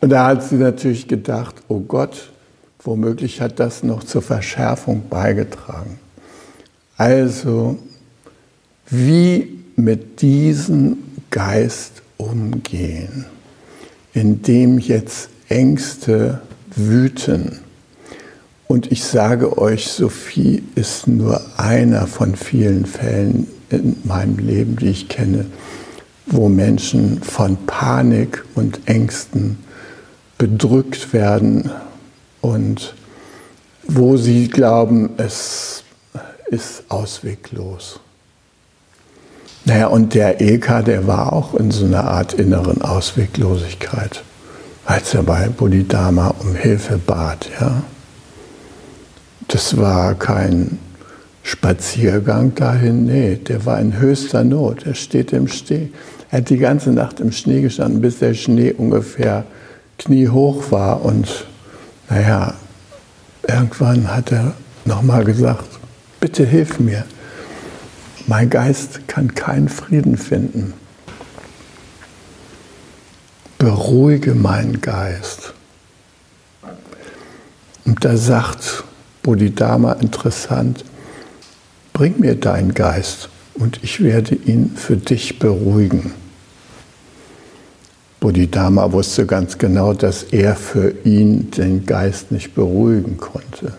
Und 0.00 0.10
da 0.10 0.28
hat 0.28 0.44
sie 0.44 0.54
natürlich 0.54 1.08
gedacht, 1.08 1.56
oh 1.66 1.80
Gott, 1.80 2.30
womöglich 2.78 3.40
hat 3.40 3.58
das 3.58 3.82
noch 3.82 4.04
zur 4.04 4.22
Verschärfung 4.22 5.08
beigetragen. 5.10 5.98
Also, 6.96 7.76
wie 8.88 9.64
mit 9.74 10.22
diesem 10.22 10.98
Geist 11.30 12.02
umgehen, 12.16 13.24
in 14.14 14.42
dem 14.42 14.78
jetzt 14.78 15.28
Ängste 15.48 16.40
wüten. 16.76 17.58
Und 18.68 18.92
ich 18.92 19.02
sage 19.02 19.58
euch, 19.58 19.88
Sophie 19.88 20.62
ist 20.76 21.08
nur 21.08 21.40
einer 21.56 22.06
von 22.06 22.36
vielen 22.36 22.86
Fällen, 22.86 23.48
in 23.70 23.96
meinem 24.04 24.38
Leben, 24.38 24.76
die 24.76 24.88
ich 24.88 25.08
kenne, 25.08 25.46
wo 26.26 26.48
Menschen 26.48 27.22
von 27.22 27.56
Panik 27.66 28.44
und 28.54 28.80
Ängsten 28.86 29.58
bedrückt 30.38 31.12
werden 31.12 31.70
und 32.40 32.94
wo 33.84 34.16
sie 34.16 34.48
glauben, 34.48 35.10
es 35.16 35.84
ist 36.48 36.84
ausweglos. 36.88 38.00
Naja, 39.64 39.88
und 39.88 40.14
der 40.14 40.40
Eka, 40.40 40.82
der 40.82 41.06
war 41.06 41.32
auch 41.32 41.54
in 41.54 41.70
so 41.72 41.86
einer 41.86 42.04
Art 42.04 42.34
inneren 42.34 42.82
Ausweglosigkeit, 42.82 44.22
als 44.84 45.14
er 45.14 45.24
bei 45.24 45.48
Bodhidharma 45.48 46.34
um 46.38 46.54
Hilfe 46.54 46.98
bat. 46.98 47.48
Ja? 47.60 47.82
Das 49.48 49.76
war 49.76 50.14
kein 50.14 50.78
Spaziergang 51.46 52.56
dahin, 52.56 53.04
nee, 53.04 53.36
der 53.36 53.64
war 53.66 53.78
in 53.78 54.00
höchster 54.00 54.42
Not. 54.42 54.84
Er 54.84 54.94
steht 54.96 55.32
im 55.32 55.46
Schnee. 55.46 55.90
Er 56.28 56.38
hat 56.38 56.50
die 56.50 56.56
ganze 56.56 56.90
Nacht 56.90 57.20
im 57.20 57.30
Schnee 57.30 57.60
gestanden, 57.60 58.00
bis 58.00 58.18
der 58.18 58.34
Schnee 58.34 58.72
ungefähr 58.72 59.44
kniehoch 59.96 60.72
war. 60.72 61.04
Und 61.04 61.46
naja, 62.10 62.54
irgendwann 63.46 64.12
hat 64.12 64.32
er 64.32 64.54
nochmal 64.86 65.22
gesagt, 65.22 65.68
bitte 66.18 66.44
hilf 66.44 66.80
mir. 66.80 67.04
Mein 68.26 68.50
Geist 68.50 69.06
kann 69.06 69.32
keinen 69.36 69.68
Frieden 69.68 70.16
finden. 70.16 70.74
Beruhige 73.56 74.34
meinen 74.34 74.80
Geist. 74.80 75.54
Und 77.84 78.04
da 78.04 78.16
sagt 78.16 78.82
Bodhidharma 79.22 79.92
interessant, 79.92 80.84
bring 81.96 82.20
mir 82.20 82.34
deinen 82.34 82.74
Geist 82.74 83.30
und 83.54 83.82
ich 83.82 84.04
werde 84.04 84.34
ihn 84.34 84.72
für 84.76 84.98
dich 84.98 85.38
beruhigen. 85.38 86.12
Bodhidharma 88.20 88.92
wusste 88.92 89.24
ganz 89.24 89.56
genau, 89.56 89.94
dass 89.94 90.22
er 90.24 90.56
für 90.56 90.92
ihn 91.04 91.50
den 91.52 91.86
Geist 91.86 92.32
nicht 92.32 92.54
beruhigen 92.54 93.16
konnte. 93.16 93.72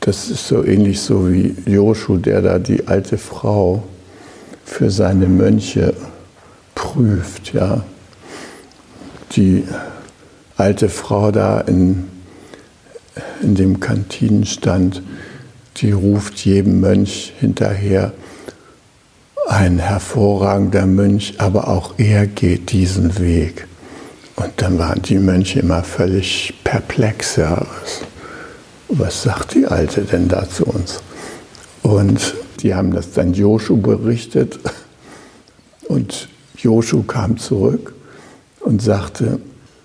Das 0.00 0.28
ist 0.28 0.46
so 0.46 0.62
ähnlich 0.62 1.00
so 1.00 1.32
wie 1.32 1.56
Joshu, 1.64 2.18
der 2.18 2.42
da 2.42 2.58
die 2.58 2.86
alte 2.86 3.16
Frau 3.16 3.82
für 4.62 4.90
seine 4.90 5.26
Mönche 5.26 5.94
prüft. 6.74 7.54
Ja. 7.54 7.82
Die 9.32 9.64
alte 10.58 10.90
Frau 10.90 11.30
da 11.30 11.62
in, 11.62 12.08
in 13.40 13.54
dem 13.54 13.80
Kantinenstand 13.80 15.02
die 15.80 15.92
ruft 15.92 16.38
jedem 16.44 16.80
Mönch 16.80 17.32
hinterher, 17.38 18.12
ein 19.48 19.78
hervorragender 19.78 20.86
Mönch, 20.86 21.34
aber 21.38 21.68
auch 21.68 21.94
er 21.98 22.26
geht 22.26 22.72
diesen 22.72 23.18
Weg. 23.18 23.66
Und 24.36 24.52
dann 24.56 24.78
waren 24.78 25.02
die 25.02 25.18
Mönche 25.18 25.60
immer 25.60 25.82
völlig 25.82 26.54
perplex. 26.64 27.36
Ja, 27.36 27.56
was, 27.56 28.00
was 28.88 29.22
sagt 29.22 29.54
die 29.54 29.66
Alte 29.66 30.02
denn 30.02 30.28
da 30.28 30.48
zu 30.48 30.64
uns? 30.66 31.00
Und 31.82 32.34
die 32.60 32.74
haben 32.74 32.92
das 32.92 33.12
dann 33.12 33.32
Joshu 33.32 33.76
berichtet. 33.76 34.58
Und 35.88 36.28
Joshu 36.56 37.02
kam 37.04 37.38
zurück 37.38 37.94
und 38.60 38.82
sagte, 38.82 39.40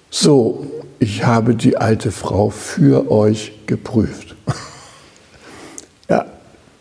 so, 0.09 0.67
ich 0.99 1.25
habe 1.25 1.55
die 1.55 1.77
alte 1.77 2.11
Frau 2.11 2.49
für 2.49 3.09
euch 3.09 3.53
geprüft. 3.65 4.32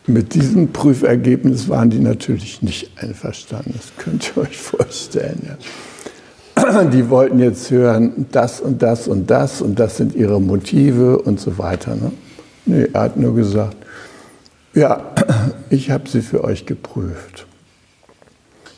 Mit 0.06 0.34
diesem 0.34 0.72
Prüfergebnis 0.72 1.68
waren 1.68 1.90
die 1.90 2.00
natürlich 2.00 2.60
nicht 2.62 2.90
einverstanden. 2.96 3.74
Das 3.76 3.92
könnt 3.96 4.32
ihr 4.34 4.42
euch 4.42 4.58
vorstellen. 4.58 5.56
Ja. 6.56 6.84
Die 6.84 7.08
wollten 7.08 7.38
jetzt 7.38 7.70
hören, 7.70 8.26
das 8.32 8.60
und 8.60 8.82
das 8.82 9.06
und 9.08 9.30
das 9.30 9.62
und 9.62 9.78
das 9.78 9.96
sind 9.96 10.14
ihre 10.14 10.40
Motive 10.40 11.18
und 11.18 11.40
so 11.40 11.56
weiter. 11.56 11.94
Ne? 11.94 12.12
Nee, 12.66 12.88
er 12.92 13.02
hat 13.02 13.16
nur 13.16 13.34
gesagt, 13.34 13.76
ja, 14.74 15.12
ich 15.70 15.90
habe 15.90 16.08
sie 16.08 16.20
für 16.20 16.44
euch 16.44 16.66
geprüft. 16.66 17.46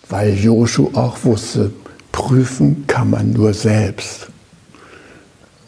Weil 0.09 0.35
Joshu 0.35 0.91
auch 0.93 1.25
wusste, 1.25 1.71
prüfen 2.13 2.85
kann 2.87 3.11
man 3.11 3.33
nur 3.33 3.55
selbst. 3.55 4.29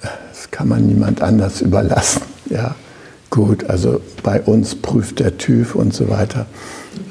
Das 0.02 0.50
kann 0.50 0.68
man 0.68 0.86
niemand 0.86 1.22
anders 1.22 1.62
überlassen. 1.62 2.22
Ja. 2.50 2.74
Gut, 3.36 3.68
also 3.68 4.00
bei 4.22 4.40
uns 4.40 4.74
prüft 4.74 5.20
der 5.20 5.36
TÜV 5.36 5.74
und 5.74 5.92
so 5.92 6.08
weiter. 6.08 6.46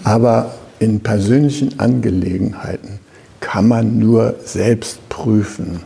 Aber 0.04 0.56
in 0.80 1.02
persönlichen 1.02 1.80
Angelegenheiten 1.80 3.00
kann 3.42 3.68
man 3.68 4.00
nur 4.00 4.34
selbst 4.44 5.08
prüfen. 5.08 5.82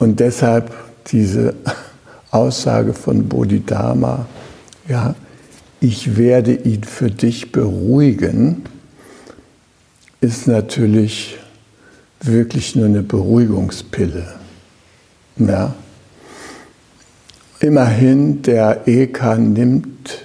Und 0.00 0.18
deshalb 0.18 0.74
diese 1.06 1.54
Aussage 2.32 2.94
von 2.94 3.28
Bodhidharma, 3.28 4.26
ja, 4.88 5.14
ich 5.78 6.16
werde 6.16 6.54
ihn 6.54 6.82
für 6.82 7.12
dich 7.12 7.52
beruhigen, 7.52 8.64
ist 10.20 10.48
natürlich 10.48 11.38
wirklich 12.20 12.74
nur 12.74 12.86
eine 12.86 13.04
Beruhigungspille. 13.04 14.26
Ja, 15.36 15.76
Immerhin, 17.66 18.42
der 18.42 18.86
Eka 18.86 19.34
nimmt 19.34 20.20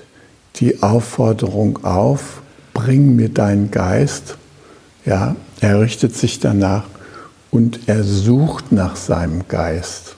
die 0.57 0.83
Aufforderung 0.83 1.83
auf, 1.83 2.43
bring 2.71 3.15
mir 3.15 3.29
deinen 3.29 3.71
Geist, 3.71 4.37
Ja, 5.07 5.35
er 5.59 5.81
richtet 5.81 6.15
sich 6.15 6.39
danach 6.39 6.83
und 7.49 7.79
er 7.87 8.03
sucht 8.03 8.71
nach 8.71 8.95
seinem 8.95 9.47
Geist. 9.47 10.17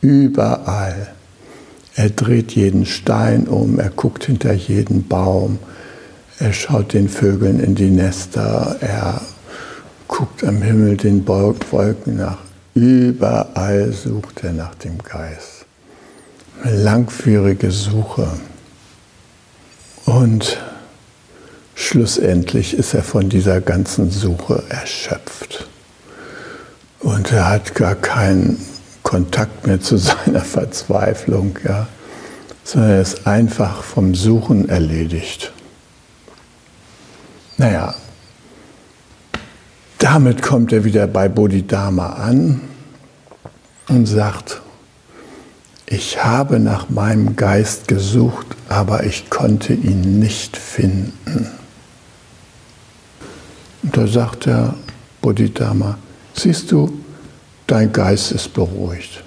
Überall. 0.00 1.08
Er 1.96 2.10
dreht 2.10 2.52
jeden 2.52 2.86
Stein 2.86 3.48
um, 3.48 3.80
er 3.80 3.90
guckt 3.90 4.26
hinter 4.26 4.52
jeden 4.52 5.08
Baum, 5.08 5.58
er 6.38 6.52
schaut 6.52 6.92
den 6.92 7.08
Vögeln 7.08 7.58
in 7.58 7.74
die 7.74 7.90
Nester, 7.90 8.76
er 8.78 9.20
guckt 10.06 10.44
am 10.44 10.62
Himmel 10.62 10.98
den 10.98 11.26
Wolken 11.26 12.16
nach. 12.18 12.38
Überall 12.74 13.92
sucht 13.92 14.44
er 14.44 14.52
nach 14.52 14.76
dem 14.76 14.98
Geist. 14.98 15.53
Eine 16.62 16.82
langwierige 16.82 17.70
Suche. 17.70 18.28
Und 20.06 20.58
schlussendlich 21.74 22.74
ist 22.74 22.94
er 22.94 23.02
von 23.02 23.28
dieser 23.28 23.60
ganzen 23.60 24.10
Suche 24.10 24.62
erschöpft. 24.68 25.68
Und 27.00 27.32
er 27.32 27.50
hat 27.50 27.74
gar 27.74 27.94
keinen 27.94 28.58
Kontakt 29.02 29.66
mehr 29.66 29.80
zu 29.80 29.96
seiner 29.98 30.40
Verzweiflung, 30.40 31.58
ja, 31.64 31.86
sondern 32.64 32.90
er 32.92 33.02
ist 33.02 33.26
einfach 33.26 33.82
vom 33.82 34.14
Suchen 34.14 34.68
erledigt. 34.68 35.52
Naja, 37.56 37.94
damit 39.98 40.42
kommt 40.42 40.72
er 40.72 40.84
wieder 40.84 41.06
bei 41.06 41.28
Bodhidharma 41.28 42.14
an 42.14 42.60
und 43.88 44.06
sagt, 44.06 44.60
ich 45.94 46.24
habe 46.24 46.58
nach 46.58 46.90
meinem 46.90 47.36
Geist 47.36 47.86
gesucht, 47.86 48.46
aber 48.68 49.04
ich 49.04 49.30
konnte 49.30 49.74
ihn 49.74 50.18
nicht 50.18 50.56
finden. 50.56 51.50
Und 53.82 53.96
da 53.96 54.06
sagt 54.08 54.46
der 54.46 54.74
Bodhidharma, 55.22 55.96
siehst 56.34 56.72
du, 56.72 56.92
dein 57.68 57.92
Geist 57.92 58.32
ist 58.32 58.52
beruhigt. 58.54 59.22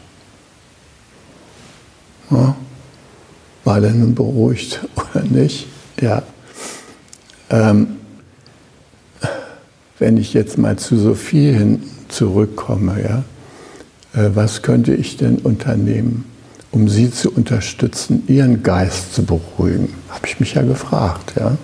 Ja? 2.31 2.55
War 3.63 3.79
der 3.79 3.91
nun 3.91 4.13
beruhigt 4.13 4.81
oder 4.95 5.23
nicht? 5.23 5.67
Ja. 6.01 6.21
Ähm, 7.49 7.95
wenn 9.99 10.17
ich 10.17 10.33
jetzt 10.33 10.57
mal 10.57 10.77
zu 10.77 10.97
Sophie 10.97 11.53
hin 11.53 11.83
zurückkomme, 12.09 13.01
ja, 13.01 14.21
äh, 14.21 14.31
was 14.35 14.61
könnte 14.63 14.93
ich 14.93 15.15
denn 15.15 15.37
unternehmen, 15.37 16.25
um 16.71 16.89
sie 16.89 17.11
zu 17.11 17.31
unterstützen, 17.31 18.23
ihren 18.27 18.63
Geist 18.63 19.13
zu 19.15 19.23
beruhigen? 19.23 19.93
Habe 20.09 20.27
ich 20.27 20.39
mich 20.39 20.53
ja 20.53 20.61
gefragt, 20.61 21.33
ja. 21.39 21.57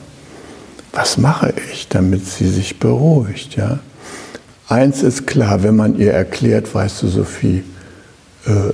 Was 0.91 1.17
mache 1.17 1.53
ich, 1.71 1.87
damit 1.87 2.25
sie 2.25 2.47
sich 2.47 2.79
beruhigt, 2.79 3.55
ja? 3.55 3.79
Eins 4.69 5.03
ist 5.03 5.27
klar, 5.27 5.63
wenn 5.63 5.75
man 5.75 5.97
ihr 5.97 6.13
erklärt, 6.13 6.73
weißt 6.73 7.03
du, 7.03 7.07
Sophie, 7.07 7.63
äh, 8.45 8.73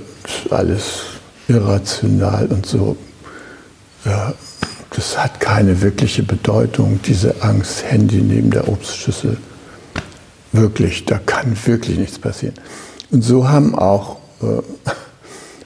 alles 0.52 1.02
irrational 1.48 2.46
und 2.46 2.64
so, 2.64 2.96
ja, 4.04 4.32
das 4.90 5.18
hat 5.18 5.40
keine 5.40 5.80
wirkliche 5.82 6.22
Bedeutung, 6.22 7.00
diese 7.04 7.42
Angst, 7.42 7.84
Handy 7.84 8.20
neben 8.20 8.50
der 8.50 8.68
Obstschüssel. 8.68 9.36
Wirklich, 10.52 11.04
da 11.04 11.18
kann 11.18 11.56
wirklich 11.64 11.98
nichts 11.98 12.18
passieren. 12.18 12.54
Und 13.10 13.22
so 13.22 13.48
haben 13.48 13.74
auch 13.78 14.18
äh, 14.42 14.62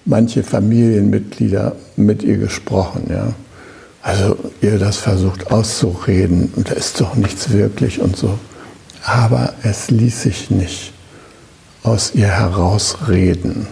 manche 0.04 0.42
Familienmitglieder 0.42 1.76
mit 1.96 2.22
ihr 2.22 2.36
gesprochen. 2.36 3.06
Ja. 3.08 3.34
Also 4.02 4.36
ihr 4.60 4.78
das 4.78 4.98
versucht 4.98 5.50
auszureden 5.50 6.52
und 6.56 6.70
da 6.70 6.74
ist 6.74 7.00
doch 7.00 7.14
nichts 7.14 7.50
wirklich 7.50 8.00
und 8.00 8.16
so 8.16 8.38
aber 9.04 9.54
es 9.62 9.90
ließ 9.90 10.22
sich 10.22 10.50
nicht 10.50 10.92
aus 11.82 12.14
ihr 12.14 12.28
herausreden. 12.28 13.66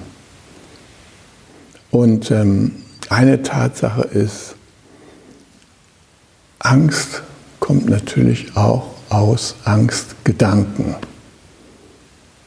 Und 1.91 2.31
ähm, 2.31 2.73
eine 3.09 3.43
Tatsache 3.43 4.03
ist, 4.03 4.55
Angst 6.59 7.23
kommt 7.61 7.89
natürlich 7.89 8.57
auch 8.57 8.91
aus 9.09 9.57
Angstgedanken. 9.65 10.95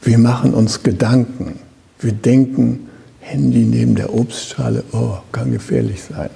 Wir 0.01 0.19
machen 0.19 0.53
uns 0.53 0.83
Gedanken. 0.83 1.59
Wir 1.99 2.13
denken, 2.13 2.87
Handy 3.25 3.65
neben 3.65 3.95
der 3.95 4.13
Obstschale, 4.13 4.83
oh, 4.91 5.17
kann 5.31 5.51
gefährlich 5.51 6.03
sein. 6.03 6.29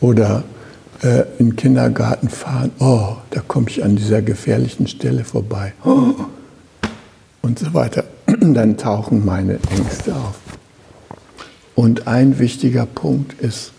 Oder 0.00 0.44
äh, 1.02 1.24
in 1.38 1.50
den 1.50 1.56
Kindergarten 1.56 2.28
fahren, 2.28 2.70
oh, 2.78 3.16
da 3.30 3.40
komme 3.40 3.68
ich 3.68 3.82
an 3.82 3.96
dieser 3.96 4.22
gefährlichen 4.22 4.86
Stelle 4.86 5.24
vorbei. 5.24 5.72
Oh, 5.84 6.14
und 7.42 7.58
so 7.58 7.74
weiter. 7.74 8.04
Dann 8.40 8.76
tauchen 8.76 9.24
meine 9.24 9.58
Ängste 9.76 10.14
auf. 10.14 10.36
Und 11.74 12.06
ein 12.06 12.38
wichtiger 12.38 12.86
Punkt 12.86 13.40
ist 13.40 13.72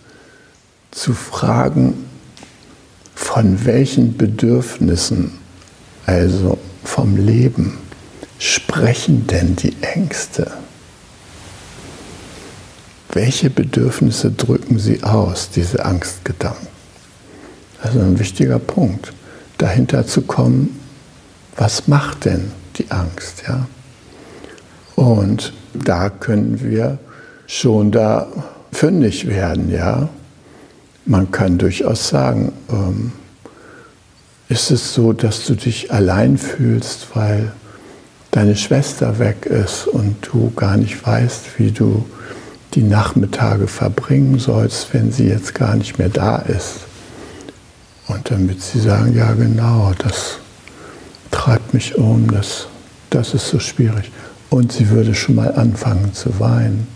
zu 0.91 1.13
fragen, 1.13 1.93
von 3.15 3.63
welchen 3.63 4.17
Bedürfnissen, 4.17 5.31
also 6.05 6.57
vom 6.83 7.15
Leben, 7.15 7.77
sprechen 8.37 9.27
denn 9.27 9.55
die 9.55 9.77
Ängste? 9.81 10.51
Welche 13.13 13.51
Bedürfnisse 13.51 14.31
drücken 14.31 14.79
sie 14.79 15.03
aus, 15.03 15.51
diese 15.51 15.85
Angstgedanken? 15.85 16.67
Also 17.79 17.99
ein 17.99 18.17
wichtiger 18.17 18.57
Punkt, 18.57 19.13
dahinter 19.59 20.07
zu 20.07 20.23
kommen, 20.23 20.79
was 21.55 21.87
macht 21.87 22.25
denn 22.25 22.51
die 22.77 22.89
Angst? 22.89 23.43
Ja? 23.47 23.67
Und 24.95 25.53
da 25.75 26.09
können 26.09 26.59
wir 26.63 26.97
schon 27.45 27.91
da 27.91 28.27
fündig 28.71 29.27
werden. 29.27 29.71
Ja? 29.71 30.09
Man 31.05 31.29
kann 31.29 31.59
durchaus 31.59 32.07
sagen, 32.07 32.51
ähm, 32.71 33.11
ist 34.49 34.71
es 34.71 34.95
so, 34.95 35.13
dass 35.13 35.45
du 35.45 35.53
dich 35.53 35.91
allein 35.91 36.39
fühlst, 36.39 37.07
weil 37.13 37.51
deine 38.31 38.55
Schwester 38.55 39.19
weg 39.19 39.45
ist 39.45 39.85
und 39.85 40.15
du 40.31 40.51
gar 40.55 40.77
nicht 40.77 41.05
weißt, 41.05 41.59
wie 41.59 41.71
du 41.71 42.05
die 42.73 42.83
Nachmittage 42.83 43.67
verbringen 43.67 44.39
sollst, 44.39 44.93
wenn 44.93 45.11
sie 45.11 45.27
jetzt 45.27 45.53
gar 45.53 45.75
nicht 45.75 45.99
mehr 45.99 46.09
da 46.09 46.37
ist. 46.37 46.81
Und 48.07 48.29
damit 48.31 48.61
sie 48.61 48.79
sagen, 48.79 49.15
ja 49.15 49.31
genau, 49.33 49.91
das 49.97 50.39
treibt 51.31 51.73
mich 51.73 51.97
um, 51.97 52.29
das, 52.31 52.67
das 53.09 53.33
ist 53.33 53.47
so 53.47 53.59
schwierig. 53.59 54.11
Und 54.49 54.71
sie 54.71 54.89
würde 54.89 55.15
schon 55.15 55.35
mal 55.35 55.53
anfangen 55.55 56.13
zu 56.13 56.39
weinen, 56.39 56.87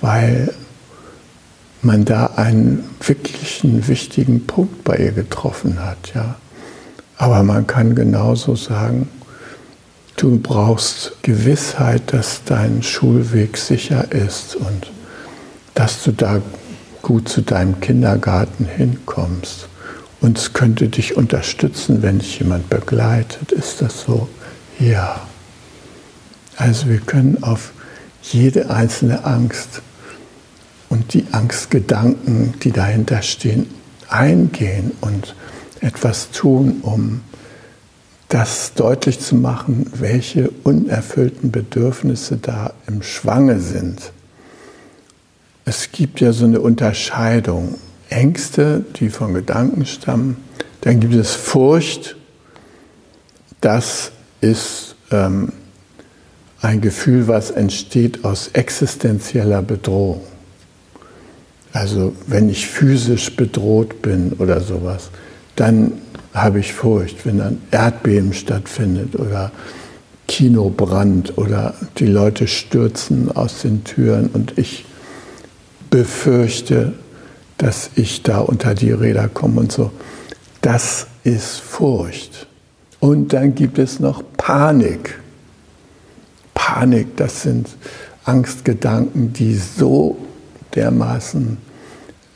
weil 0.00 0.52
man 1.82 2.04
da 2.04 2.26
einen 2.36 2.84
wirklichen 3.00 3.86
wichtigen 3.88 4.46
Punkt 4.46 4.84
bei 4.84 4.96
ihr 4.96 5.12
getroffen 5.12 5.84
hat. 5.84 6.12
Ja. 6.14 6.36
Aber 7.16 7.42
man 7.42 7.66
kann 7.66 7.94
genauso 7.94 8.56
sagen, 8.56 9.08
du 10.16 10.38
brauchst 10.38 11.22
Gewissheit, 11.22 12.12
dass 12.12 12.42
dein 12.44 12.82
Schulweg 12.82 13.56
sicher 13.56 14.12
ist 14.12 14.56
und 14.56 14.90
dass 15.74 16.02
du 16.04 16.12
da 16.12 16.40
gut 17.02 17.28
zu 17.28 17.42
deinem 17.42 17.80
Kindergarten 17.80 18.64
hinkommst 18.64 19.68
und 20.20 20.38
es 20.38 20.54
könnte 20.54 20.88
dich 20.88 21.16
unterstützen, 21.16 22.02
wenn 22.02 22.18
dich 22.18 22.38
jemand 22.38 22.70
begleitet. 22.70 23.52
Ist 23.52 23.82
das 23.82 24.04
so? 24.04 24.28
Ja. 24.78 25.20
Also 26.56 26.88
wir 26.88 27.00
können 27.00 27.42
auf 27.42 27.72
jede 28.22 28.70
einzelne 28.70 29.24
Angst 29.24 29.82
und 30.88 31.12
die 31.12 31.26
Angstgedanken, 31.32 32.54
die 32.62 32.72
dahinter 32.72 33.20
stehen, 33.20 33.66
eingehen 34.08 34.92
und 35.02 35.34
etwas 35.80 36.30
tun, 36.30 36.78
um 36.80 37.20
das 38.28 38.74
deutlich 38.74 39.20
zu 39.20 39.36
machen, 39.36 39.90
welche 39.94 40.50
unerfüllten 40.64 41.50
Bedürfnisse 41.50 42.36
da 42.36 42.72
im 42.86 43.02
Schwange 43.02 43.60
sind. 43.60 44.12
Es 45.64 45.92
gibt 45.92 46.20
ja 46.20 46.32
so 46.32 46.44
eine 46.44 46.60
Unterscheidung 46.60 47.76
Ängste, 48.10 48.84
die 48.96 49.08
von 49.08 49.34
Gedanken 49.34 49.86
stammen. 49.86 50.36
Dann 50.82 51.00
gibt 51.00 51.14
es 51.14 51.34
Furcht. 51.34 52.16
Das 53.60 54.12
ist 54.40 54.94
ähm, 55.10 55.52
ein 56.60 56.80
Gefühl, 56.80 57.28
was 57.28 57.50
entsteht 57.50 58.24
aus 58.24 58.48
existenzieller 58.52 59.62
Bedrohung. 59.62 60.20
Also 61.72 62.14
wenn 62.26 62.48
ich 62.48 62.68
physisch 62.68 63.34
bedroht 63.34 64.00
bin 64.00 64.32
oder 64.34 64.60
sowas, 64.60 65.10
dann 65.56 65.92
habe 66.32 66.60
ich 66.60 66.72
Furcht, 66.72 67.24
wenn 67.26 67.40
ein 67.40 67.60
Erdbeben 67.70 68.32
stattfindet 68.32 69.14
oder 69.14 69.52
Kinobrand 70.26 71.38
oder 71.38 71.74
die 71.98 72.06
Leute 72.06 72.48
stürzen 72.48 73.30
aus 73.34 73.62
den 73.62 73.84
Türen 73.84 74.28
und 74.28 74.58
ich 74.58 74.84
befürchte, 75.90 76.94
dass 77.58 77.90
ich 77.94 78.22
da 78.22 78.40
unter 78.40 78.74
die 78.74 78.90
Räder 78.90 79.28
komme 79.28 79.60
und 79.60 79.72
so. 79.72 79.92
Das 80.60 81.06
ist 81.22 81.60
Furcht. 81.60 82.48
Und 83.00 83.32
dann 83.32 83.54
gibt 83.54 83.78
es 83.78 84.00
noch 84.00 84.24
Panik. 84.36 85.20
Panik, 86.54 87.16
das 87.16 87.42
sind 87.42 87.68
Angstgedanken, 88.24 89.32
die 89.32 89.54
so 89.54 90.16
dermaßen 90.74 91.58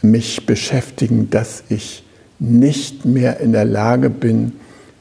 mich 0.02 0.46
beschäftigen, 0.46 1.30
dass 1.30 1.64
ich 1.68 2.04
nicht 2.38 3.04
mehr 3.04 3.40
in 3.40 3.52
der 3.52 3.64
Lage 3.64 4.10
bin, 4.10 4.52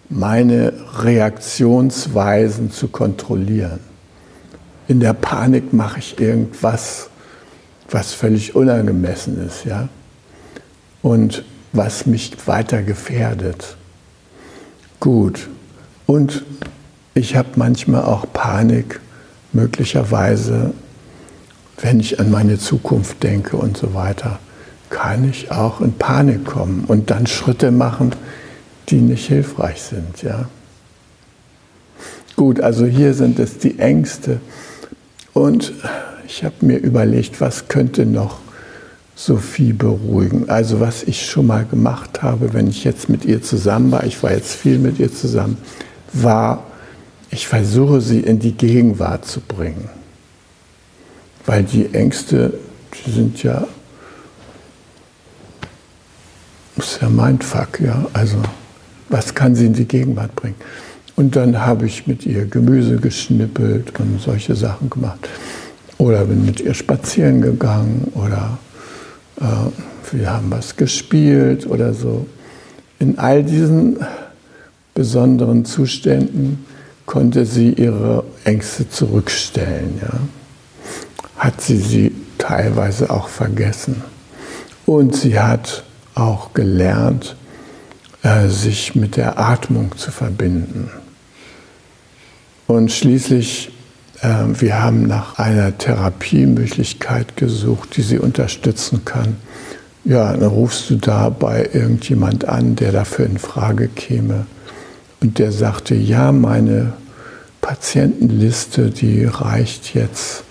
meine 0.10 0.74
Reaktionsweisen 1.00 2.72
zu 2.72 2.88
kontrollieren. 2.88 3.80
In 4.88 5.00
der 5.00 5.14
Panik 5.14 5.74
mache 5.74 6.00
ich 6.00 6.20
irgendwas, 6.20 7.10
was 7.90 8.14
völlig 8.14 8.56
unangemessen 8.56 9.46
ist, 9.46 9.66
ja, 9.66 9.90
und 11.02 11.44
was 11.74 12.06
mich 12.06 12.36
weiter 12.48 12.82
gefährdet. 12.82 13.76
Gut. 15.00 15.50
Und 16.06 16.44
ich 17.14 17.36
habe 17.36 17.50
manchmal 17.56 18.04
auch 18.04 18.26
Panik, 18.32 19.00
möglicherweise, 19.54 20.74
wenn 21.82 22.00
ich 22.00 22.20
an 22.20 22.32
meine 22.32 22.58
Zukunft 22.58 23.24
denke 23.24 23.58
und 23.58 23.78
so 23.78 23.94
weiter, 23.94 24.40
kann 24.90 25.30
ich 25.30 25.52
auch 25.52 25.82
in 25.82 25.94
Panik 25.94 26.46
kommen 26.46 26.86
und 26.88 27.10
dann 27.10 27.28
Schritte 27.28 27.72
machen, 27.72 28.16
die 28.90 29.02
nicht 29.02 29.28
hilfreich 29.28 29.82
sind. 29.82 30.24
Ja. 30.24 30.48
Gut, 32.36 32.62
also 32.62 32.86
hier 32.86 33.14
sind 33.14 33.40
es 33.40 33.58
die 33.58 33.80
Ängste. 33.80 34.40
Und 35.34 35.74
ich 36.28 36.44
habe 36.44 36.56
mir 36.62 36.78
überlegt, 36.78 37.42
was 37.42 37.68
könnte 37.68 38.06
noch 38.06 38.40
Sophie 39.16 39.74
beruhigen. 39.74 40.48
Also 40.48 40.80
was 40.80 41.04
ich 41.04 41.26
schon 41.26 41.48
mal 41.48 41.66
gemacht 41.66 42.22
habe, 42.22 42.54
wenn 42.54 42.68
ich 42.68 42.84
jetzt 42.84 43.10
mit 43.10 43.26
ihr 43.26 43.42
zusammen 43.42 43.92
war, 43.92 44.04
ich 44.06 44.22
war 44.22 44.32
jetzt 44.32 44.54
viel 44.54 44.78
mit 44.78 45.00
ihr 45.00 45.14
zusammen, 45.14 45.58
war, 46.14 46.64
ich 47.32 47.48
versuche 47.48 48.00
sie 48.00 48.20
in 48.20 48.40
die 48.40 48.54
Gegenwart 48.54 49.26
zu 49.26 49.42
bringen. 49.42 49.90
Weil 51.46 51.64
die 51.64 51.94
Ängste, 51.94 52.54
die 52.94 53.12
sind 53.12 53.42
ja, 53.42 53.68
ist 56.78 57.02
ja 57.02 57.10
mein 57.10 57.40
Fuck, 57.40 57.80
ja. 57.80 58.06
Also 58.14 58.38
was 59.10 59.34
kann 59.34 59.56
sie 59.56 59.66
in 59.66 59.74
die 59.74 59.88
Gegenwart 59.88 60.36
bringen? 60.36 60.56
Und 61.16 61.36
dann 61.36 61.66
habe 61.66 61.88
ich 61.88 62.06
mit 62.06 62.26
ihr 62.26 62.46
Gemüse 62.46 62.98
geschnippelt 62.98 64.00
und 64.00 64.22
solche 64.22 64.56
Sachen 64.56 64.90
gemacht. 64.90 65.28
Oder 65.98 66.26
bin 66.26 66.46
mit 66.46 66.60
ihr 66.60 66.76
spazieren 66.76 67.42
gegangen 67.42 68.12
oder 68.14 68.60
äh, 69.42 70.14
wir 70.16 70.32
haben 70.32 70.52
was 70.52 70.76
gespielt 70.76 71.66
oder 71.66 71.94
so. 71.94 72.28
In 73.00 73.18
all 73.18 73.44
diesen 73.44 73.98
besonderen 74.94 75.66
Zuständen 75.66 76.66
konnte 77.08 77.46
sie 77.46 77.74
ihre 77.74 78.24
Ängste 78.44 78.88
zurückstellen. 78.88 80.00
Ja. 80.02 80.20
Hat 81.38 81.62
sie 81.62 81.78
sie 81.78 82.12
teilweise 82.38 83.10
auch 83.10 83.28
vergessen. 83.28 84.04
Und 84.86 85.16
sie 85.16 85.40
hat 85.40 85.84
auch 86.18 86.54
gelernt, 86.54 87.36
äh, 88.24 88.48
sich 88.48 88.96
mit 88.96 89.16
der 89.18 89.40
Atmung 89.40 89.96
zu 89.98 90.12
verbinden. 90.12 90.90
Und 92.66 92.92
schließlich, 92.92 93.72
äh, 94.22 94.46
wir 94.54 94.82
haben 94.82 95.08
nach 95.08 95.40
einer 95.40 95.78
Therapiemöglichkeit 95.78 97.38
gesucht, 97.38 97.96
die 97.96 98.02
sie 98.02 98.20
unterstützen 98.20 99.06
kann. 99.06 99.38
Ja, 100.04 100.32
dann 100.34 100.50
rufst 100.50 100.90
du 100.90 100.96
da 100.96 101.30
bei 101.30 101.70
irgendjemand 101.74 102.46
an, 102.46 102.76
der 102.76 102.92
dafür 102.92 103.26
in 103.26 103.38
Frage 103.38 103.88
käme. 103.88 104.46
Und 105.22 105.40
der 105.40 105.52
sagte, 105.52 105.96
ja, 105.96 106.32
meine 106.32 106.94
Patientenliste, 107.62 108.90
die 108.90 109.26
reicht 109.26 109.94
jetzt. 109.94 110.44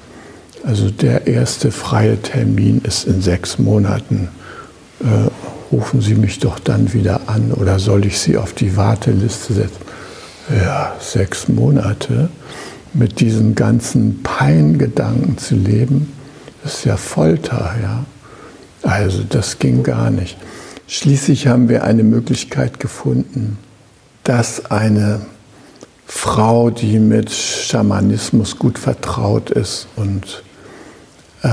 Also 0.65 0.91
der 0.91 1.27
erste 1.27 1.71
freie 1.71 2.21
Termin 2.21 2.81
ist 2.85 3.07
in 3.07 3.23
sechs 3.23 3.59
Monaten. 3.59 4.29
Rufen 5.73 6.01
Sie 6.01 6.15
mich 6.15 6.39
doch 6.39 6.59
dann 6.59 6.93
wieder 6.93 7.23
an 7.27 7.53
oder 7.53 7.79
soll 7.79 8.07
ich 8.07 8.19
Sie 8.21 8.37
auf 8.37 8.53
die 8.53 8.77
Warteliste 8.77 9.55
setzen? 9.55 9.81
Ja, 10.51 10.95
sechs 11.01 11.49
Monate 11.49 12.29
mit 12.93 13.21
diesen 13.21 13.55
ganzen 13.55 14.23
Peingedanken 14.23 15.39
zu 15.39 15.57
leben, 15.57 16.13
ist 16.65 16.85
ja 16.85 16.97
Folter, 16.97 17.75
ja. 17.83 18.05
Also 18.83 19.25
das 19.29 19.59
ging 19.59 19.83
gar 19.83 20.11
nicht. 20.11 20.37
Schließlich 20.87 21.49
haben 21.49 21.69
wir 21.69 21.83
eine 21.83 22.05
Möglichkeit 22.05 22.79
gefunden, 22.79 23.59
dass 24.23 24.71
eine 24.71 25.21
Frau, 26.07 26.71
die 26.71 27.01
mit 27.01 27.33
Schamanismus 27.33 28.59
gut 28.59 28.79
vertraut 28.79 29.51
ist 29.51 29.89
und 29.97 30.45
äh, 31.43 31.49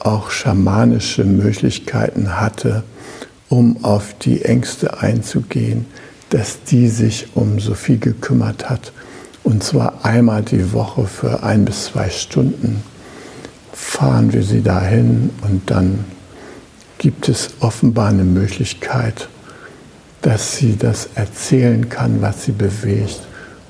auch 0.00 0.30
schamanische 0.30 1.24
Möglichkeiten 1.24 2.40
hatte, 2.40 2.84
um 3.48 3.84
auf 3.84 4.14
die 4.20 4.44
Ängste 4.44 5.00
einzugehen, 5.00 5.86
dass 6.30 6.62
die 6.64 6.88
sich 6.88 7.28
um 7.34 7.60
Sophie 7.60 7.98
gekümmert 7.98 8.68
hat. 8.68 8.92
Und 9.44 9.62
zwar 9.62 10.04
einmal 10.04 10.42
die 10.42 10.72
Woche 10.72 11.06
für 11.06 11.42
ein 11.42 11.64
bis 11.64 11.84
zwei 11.84 12.10
Stunden 12.10 12.82
fahren 13.72 14.32
wir 14.32 14.42
sie 14.42 14.62
dahin 14.62 15.30
und 15.42 15.70
dann 15.70 16.04
gibt 16.98 17.28
es 17.28 17.50
offenbar 17.60 18.08
eine 18.08 18.24
Möglichkeit, 18.24 19.28
dass 20.22 20.56
sie 20.56 20.76
das 20.76 21.10
erzählen 21.14 21.88
kann, 21.88 22.22
was 22.22 22.44
sie 22.44 22.52
bewegt 22.52 23.20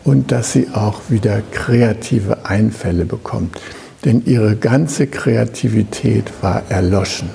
und 0.05 0.33
dass 0.33 0.53
sie 0.53 0.69
auch 0.73 1.03
wieder 1.09 1.43
kreative 1.51 2.47
Einfälle 2.47 3.05
bekommt. 3.05 3.61
Denn 4.05 4.25
ihre 4.25 4.57
ganze 4.57 5.09
Kreativität 5.09 6.31
war 6.41 6.63
erloschen 6.71 7.29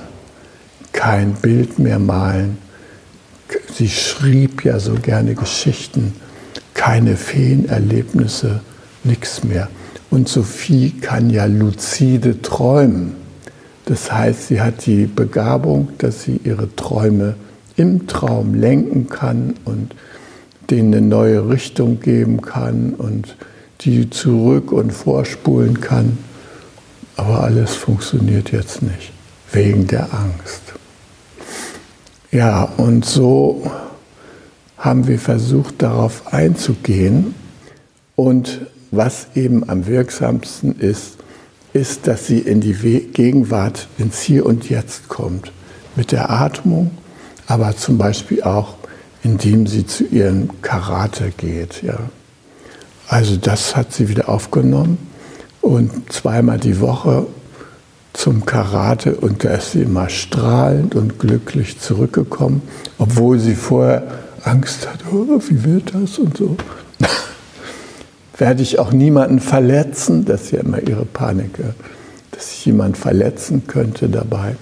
kein 0.94 1.34
Bild 1.34 1.80
mehr 1.80 2.00
malen. 2.00 2.58
Sie 3.74 3.90
schrieb 3.90 4.64
ja 4.64 4.80
so 4.80 4.94
gerne 4.94 5.36
Geschichten, 5.36 6.14
keine 6.74 7.16
Feenerlebnisse, 7.18 8.62
nichts 9.04 9.44
mehr. 9.44 9.70
Und 10.10 10.28
Sophie 10.28 10.92
kann 10.92 11.30
ja 11.30 11.46
luzide 11.46 12.42
träumen. 12.42 13.16
Das 13.86 14.12
heißt, 14.12 14.48
sie 14.48 14.62
hat 14.62 14.86
die 14.86 15.06
Begabung, 15.06 15.90
dass 15.98 16.24
sie 16.24 16.40
ihre 16.44 16.74
Träume 16.76 17.36
im 17.76 18.08
Traum 18.08 18.54
lenken 18.54 19.08
kann 19.08 19.56
und 19.66 19.96
denen 20.70 20.94
eine 20.94 21.06
neue 21.06 21.50
Richtung 21.50 22.00
geben 22.00 22.42
kann 22.42 22.94
und 22.94 23.36
die 23.82 24.10
zurück 24.10 24.72
und 24.72 24.92
vorspulen 24.92 25.82
kann. 25.82 26.18
Aber 27.16 27.44
alles 27.44 27.76
funktioniert 27.76 28.52
jetzt 28.52 28.82
nicht, 28.82 29.12
wegen 29.52 29.88
der 29.88 30.14
Angst. 30.14 30.71
Ja, 32.32 32.64
und 32.78 33.04
so 33.04 33.70
haben 34.78 35.08
wir 35.08 35.20
versucht, 35.20 35.82
darauf 35.82 36.34
einzugehen. 36.34 37.36
Und 38.16 38.62
was 38.92 39.28
eben 39.36 39.68
am 39.70 39.86
wirksamsten 39.86 40.80
ist, 40.80 41.18
ist, 41.74 42.08
dass 42.08 42.28
sie 42.28 42.40
in 42.40 42.62
die 42.62 42.74
Gegenwart, 42.74 43.88
ins 43.98 44.22
Hier 44.22 44.46
und 44.46 44.70
Jetzt 44.70 45.10
kommt. 45.10 45.52
Mit 45.98 46.14
der 46.14 46.30
Atmung, 46.30 46.92
aber 47.48 47.76
zum 47.76 47.98
Beispiel 47.98 48.44
auch, 48.44 48.76
indem 49.24 49.68
sie 49.68 49.86
zu 49.86 50.06
ihrem 50.06 50.62
Karate 50.62 51.34
geht. 51.36 51.84
Ja. 51.84 52.00
Also 53.10 53.36
das 53.36 53.76
hat 53.76 53.92
sie 53.92 54.08
wieder 54.08 54.30
aufgenommen 54.30 54.98
und 55.60 56.14
zweimal 56.14 56.60
die 56.60 56.80
Woche 56.80 57.28
zum 58.14 58.46
Karate 58.46 59.16
und 59.16 59.44
da 59.44 59.56
ist 59.56 59.72
sie 59.72 59.84
immer 59.84 60.10
strahlend 60.10 60.96
und 60.96 61.20
glücklich 61.20 61.80
zurückgekommen, 61.80 62.62
obwohl 62.98 63.40
sie 63.40 63.56
vorher 63.56 64.04
Angst 64.44 64.88
hatte, 64.88 65.06
oh, 65.12 65.40
wie 65.48 65.64
wird 65.64 65.94
das 65.94 66.20
und 66.20 66.38
so. 66.38 66.58
Werde 68.38 68.64
ich 68.64 68.80
auch 68.80 68.92
niemanden 68.92 69.40
verletzen, 69.40 70.26
das 70.26 70.44
ist 70.44 70.52
ja 70.52 70.60
immer 70.60 70.82
ihre 70.82 71.06
Panik, 71.06 71.52
dass 72.32 72.52
ich 72.52 72.66
jemanden 72.66 72.96
verletzen 72.96 73.68
könnte 73.68 74.10
dabei. 74.10 74.56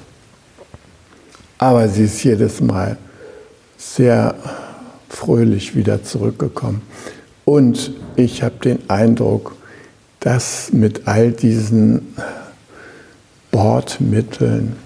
Aber 1.57 1.87
sie 1.87 2.05
ist 2.05 2.23
jedes 2.23 2.61
Mal 2.61 2.97
sehr 3.77 4.35
fröhlich 5.09 5.75
wieder 5.75 6.03
zurückgekommen. 6.03 6.81
Und 7.45 7.93
ich 8.15 8.43
habe 8.43 8.55
den 8.63 8.89
Eindruck, 8.89 9.55
dass 10.19 10.71
mit 10.71 11.07
all 11.07 11.31
diesen 11.31 12.13
Bordmitteln 13.59 14.77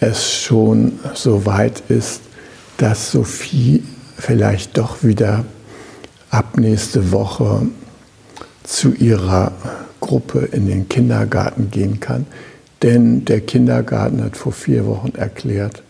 es 0.00 0.32
schon 0.32 0.98
so 1.12 1.44
weit 1.44 1.82
ist, 1.90 2.22
dass 2.78 3.10
Sophie 3.10 3.82
vielleicht 4.16 4.78
doch 4.78 5.04
wieder 5.04 5.44
ab 6.30 6.56
nächste 6.56 7.12
Woche 7.12 7.66
zu 8.64 8.94
ihrer 8.94 9.52
Gruppe 10.00 10.48
in 10.52 10.66
den 10.68 10.88
Kindergarten 10.88 11.70
gehen 11.70 12.00
kann. 12.00 12.24
Denn 12.82 13.26
der 13.26 13.42
Kindergarten 13.42 14.24
hat 14.24 14.38
vor 14.38 14.52
vier 14.52 14.86
Wochen 14.86 15.12
erklärt, 15.14 15.82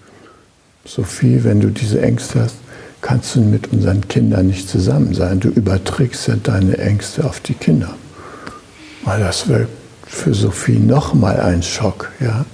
Sophie, 0.85 1.45
wenn 1.45 1.61
du 1.61 1.69
diese 1.69 2.03
Ängste 2.03 2.41
hast, 2.41 2.57
kannst 3.01 3.37
du 3.37 3.43
mit 3.43 3.73
unseren 3.73 4.09
Kindern 4.09 4.49
nicht 4.49 4.69
zusammen 4.69 5.15
sein. 5.15 5.39
Du 5.39 5.51
überträgst 5.51 6.27
ja 6.27 6.35
deine 6.35 6.79
Ängste 6.79 7.25
auf 7.25 7.39
die 7.39 7.55
Kinder. 7.55 7.95
Weil 9.05 9.21
das 9.21 9.47
wird 9.47 9.69
für 10.09 10.35
Sophie 10.35 10.79
nochmal 10.79 11.41
ein 11.41 11.63
Schock. 11.63 12.11
Ja? 12.19 12.45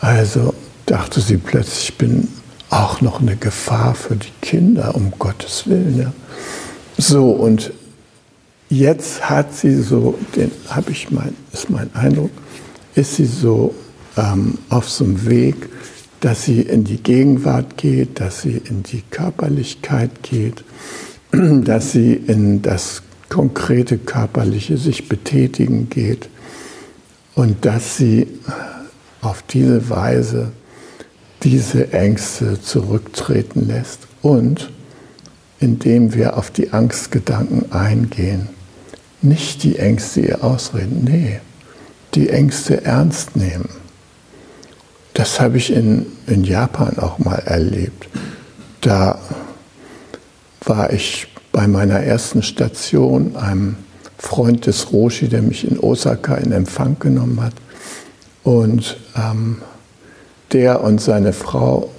Also 0.00 0.54
dachte 0.86 1.20
sie 1.20 1.36
plötzlich, 1.36 1.90
ich 1.90 1.98
bin 1.98 2.28
auch 2.70 3.00
noch 3.00 3.20
eine 3.20 3.36
Gefahr 3.36 3.94
für 3.94 4.16
die 4.16 4.32
Kinder, 4.40 4.94
um 4.94 5.12
Gottes 5.18 5.66
Willen. 5.66 5.98
Ja? 5.98 6.12
So, 6.96 7.30
und 7.30 7.72
jetzt 8.70 9.28
hat 9.28 9.54
sie 9.54 9.82
so, 9.82 10.18
den 10.36 10.50
habe 10.68 10.92
ich 10.92 11.10
mein, 11.10 11.34
ist 11.52 11.68
mein 11.68 11.94
Eindruck, 11.94 12.30
ist 12.94 13.16
sie 13.16 13.26
so 13.26 13.74
ähm, 14.16 14.58
auf 14.68 14.88
so 14.88 15.04
einem 15.04 15.26
Weg, 15.26 15.68
dass 16.20 16.44
sie 16.44 16.60
in 16.60 16.84
die 16.84 17.02
Gegenwart 17.02 17.76
geht, 17.76 18.20
dass 18.20 18.42
sie 18.42 18.62
in 18.64 18.84
die 18.84 19.02
Körperlichkeit 19.10 20.22
geht, 20.22 20.62
dass 21.32 21.92
sie 21.92 22.12
in 22.14 22.62
das 22.62 23.02
konkrete 23.28 23.98
körperliche 23.98 24.76
sich 24.76 25.08
betätigen 25.08 25.88
geht 25.88 26.28
und 27.34 27.64
dass 27.64 27.96
sie 27.96 28.26
auf 29.20 29.42
diese 29.42 29.88
Weise 29.88 30.52
diese 31.42 31.92
Ängste 31.92 32.60
zurücktreten 32.60 33.66
lässt 33.66 34.00
und 34.20 34.70
indem 35.58 36.14
wir 36.14 36.36
auf 36.36 36.50
die 36.50 36.72
Angstgedanken 36.72 37.72
eingehen, 37.72 38.48
nicht 39.22 39.62
die 39.62 39.78
Ängste 39.78 40.20
ihr 40.20 40.44
ausreden, 40.44 41.04
nee, 41.04 41.40
die 42.14 42.28
Ängste 42.28 42.84
ernst 42.84 43.36
nehmen. 43.36 43.68
Das 45.14 45.40
habe 45.40 45.58
ich 45.58 45.72
in, 45.72 46.06
in 46.26 46.42
Japan 46.44 46.98
auch 46.98 47.18
mal 47.18 47.38
erlebt. 47.38 48.08
Da 48.80 49.20
war 50.64 50.92
ich 50.92 51.28
bei 51.52 51.68
meiner 51.68 52.00
ersten 52.00 52.42
Station, 52.42 53.36
einem 53.36 53.76
Freund 54.22 54.66
des 54.66 54.92
Roshi, 54.92 55.28
der 55.28 55.42
mich 55.42 55.68
in 55.68 55.80
Osaka 55.80 56.36
in 56.36 56.52
Empfang 56.52 56.96
genommen 57.00 57.42
hat. 57.42 57.54
Und 58.44 58.96
ähm, 59.16 59.58
der 60.52 60.82
und 60.82 61.00
seine 61.00 61.32
Frau 61.32 61.90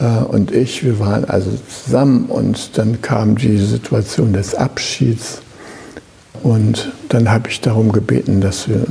äh, 0.00 0.04
und 0.04 0.50
ich, 0.50 0.84
wir 0.84 0.98
waren 0.98 1.24
also 1.24 1.50
zusammen 1.68 2.26
und 2.26 2.76
dann 2.76 3.00
kam 3.02 3.36
die 3.36 3.56
Situation 3.58 4.32
des 4.32 4.56
Abschieds. 4.56 5.42
Und 6.42 6.90
dann 7.08 7.30
habe 7.30 7.48
ich 7.48 7.60
darum 7.60 7.92
gebeten, 7.92 8.40
dass 8.40 8.68
wir, 8.68 8.84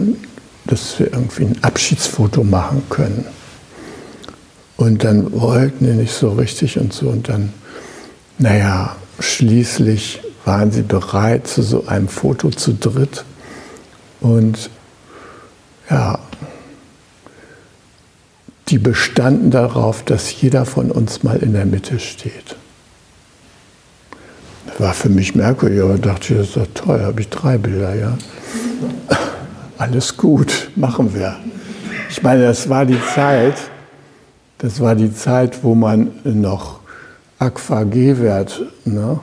dass 0.66 0.98
wir 1.00 1.12
irgendwie 1.12 1.44
ein 1.44 1.58
Abschiedsfoto 1.64 2.46
machen 2.46 2.84
können. 2.90 3.26
Und 4.78 5.04
dann 5.04 5.34
wollten 5.34 5.86
die 5.86 5.92
nicht 5.92 6.14
so 6.14 6.30
richtig 6.30 6.80
und 6.80 6.94
so. 6.94 7.10
Und 7.10 7.28
dann, 7.28 7.52
naja, 8.38 8.96
schließlich 9.20 10.22
waren 10.46 10.72
sie 10.72 10.82
bereit 10.82 11.48
zu 11.48 11.62
so 11.62 11.86
einem 11.88 12.08
Foto 12.08 12.50
zu 12.50 12.74
dritt. 12.74 13.26
Und 14.20 14.70
ja, 15.90 16.20
die 18.70 18.78
bestanden 18.78 19.52
darauf, 19.52 20.04
dass 20.04 20.42
jeder 20.42 20.66
von 20.66 20.92
uns 20.92 21.24
mal 21.24 21.38
in 21.38 21.54
der 21.54 21.66
Mitte 21.66 22.00
steht. 22.00 22.56
Das 24.68 24.80
war 24.80 24.94
für 24.94 25.10
mich 25.10 25.36
merkwürdig, 25.36 25.82
aber 25.82 25.98
dachte 25.98 26.34
ich, 26.34 26.40
das 26.40 26.48
ist 26.48 26.58
doch 26.58 26.86
toll, 26.86 27.02
habe 27.02 27.20
ich 27.20 27.30
drei 27.30 27.58
Bilder, 27.58 27.94
ja. 27.96 28.18
Alles 29.78 30.16
gut, 30.16 30.72
machen 30.76 31.14
wir. 31.14 31.38
Ich 32.10 32.24
meine, 32.24 32.44
das 32.44 32.70
war 32.70 32.86
die 32.86 33.00
Zeit, 33.14 33.56
das 34.60 34.80
war 34.80 34.96
die 34.96 35.14
Zeit, 35.14 35.64
wo 35.64 35.76
man 35.76 36.12
noch 36.24 36.80
AQUA-G-Wert, 37.40 38.62
ne? 38.86 39.20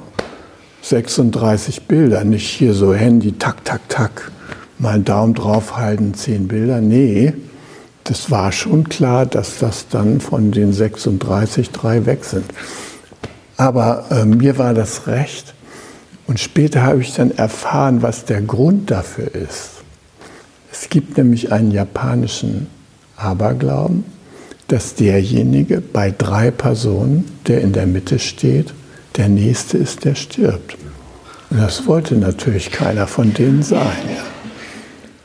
36 0.83 1.83
Bilder, 1.83 2.25
nicht 2.25 2.49
hier 2.49 2.75
so 2.75 2.95
Handy, 2.95 3.33
tak, 3.33 3.65
tak, 3.65 3.89
tak, 3.89 4.31
mal 4.79 5.01
Daumen 5.01 5.35
draufhalten, 5.35 6.15
10 6.15 6.49
Bilder. 6.49 6.81
Nee, 6.81 7.35
das 8.05 8.31
war 8.31 8.53
schon 8.53 8.89
klar, 8.89 9.27
dass 9.27 9.59
das 9.59 9.89
dann 9.89 10.21
von 10.21 10.51
den 10.51 10.73
36 10.73 11.71
drei 11.71 12.07
weg 12.07 12.25
sind. 12.25 12.47
Aber 13.57 14.07
äh, 14.11 14.25
mir 14.25 14.57
war 14.57 14.73
das 14.73 15.07
recht. 15.07 15.55
Und 16.27 16.39
später 16.39 16.83
habe 16.83 17.01
ich 17.01 17.15
dann 17.15 17.31
erfahren, 17.33 18.03
was 18.03 18.25
der 18.25 18.41
Grund 18.41 18.91
dafür 18.91 19.35
ist. 19.35 19.71
Es 20.71 20.89
gibt 20.89 21.17
nämlich 21.17 21.53
einen 21.53 21.71
japanischen 21.71 22.69
Aberglauben, 23.17 24.05
dass 24.69 24.95
derjenige 24.95 25.81
bei 25.81 26.15
drei 26.17 26.51
Personen, 26.51 27.25
der 27.47 27.63
in 27.63 27.73
der 27.73 27.87
Mitte 27.87 28.19
steht, 28.19 28.75
der 29.19 29.29
Nächste 29.29 29.77
ist, 29.77 30.05
der 30.05 30.15
stirbt. 30.15 30.79
Und 31.51 31.61
das 31.61 31.87
wollte 31.87 32.15
natürlich 32.15 32.71
keiner 32.71 33.07
von 33.07 33.35
denen 33.35 33.63
sein. 33.63 34.09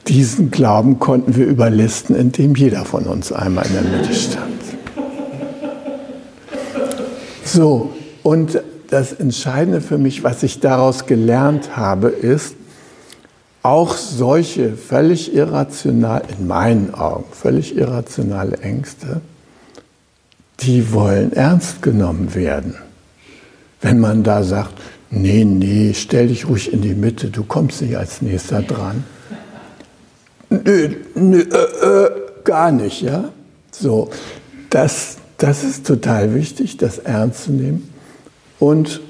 Diesen 0.07 0.51
Glauben 0.51 0.99
konnten 0.99 1.35
wir 1.35 1.45
überlisten, 1.45 2.15
indem 2.15 2.55
jeder 2.55 2.83
von 2.83 3.05
uns 3.05 3.31
einmal 3.31 3.65
in 3.67 3.73
der 3.73 3.83
Mitte 3.83 4.13
stand. 4.13 4.61
So, 7.45 7.93
und 8.23 8.61
das 8.89 9.13
Entscheidende 9.13 9.79
für 9.79 9.97
mich, 9.97 10.23
was 10.23 10.43
ich 10.43 10.59
daraus 10.59 11.05
gelernt 11.05 11.77
habe, 11.77 12.09
ist, 12.09 12.55
auch 13.61 13.95
solche 13.95 14.73
völlig 14.73 15.33
irrational, 15.33 16.23
in 16.37 16.47
meinen 16.47 16.93
Augen, 16.93 17.25
völlig 17.31 17.77
irrationale 17.77 18.57
Ängste, 18.57 19.21
die 20.59 20.91
wollen 20.91 21.31
ernst 21.31 21.81
genommen 21.81 22.35
werden. 22.35 22.75
Wenn 23.83 23.99
man 23.99 24.23
da 24.23 24.43
sagt, 24.43 24.73
nee, 25.11 25.45
nee, 25.45 25.93
stell 25.93 26.29
dich 26.29 26.47
ruhig 26.47 26.73
in 26.73 26.81
die 26.81 26.95
Mitte, 26.95 27.29
du 27.29 27.43
kommst 27.43 27.83
nicht 27.83 27.95
als 27.95 28.23
nächster 28.23 28.63
dran 28.63 29.03
nö, 30.63 30.89
nö, 31.15 31.39
äh, 31.41 31.85
äh, 31.85 32.11
gar 32.43 32.71
nicht, 32.71 33.01
ja. 33.01 33.29
So, 33.71 34.09
das, 34.69 35.17
das 35.37 35.63
ist 35.63 35.87
total 35.87 36.33
wichtig, 36.35 36.77
das 36.77 36.99
ernst 36.99 37.45
zu 37.45 37.51
nehmen 37.51 37.89
und 38.59 39.01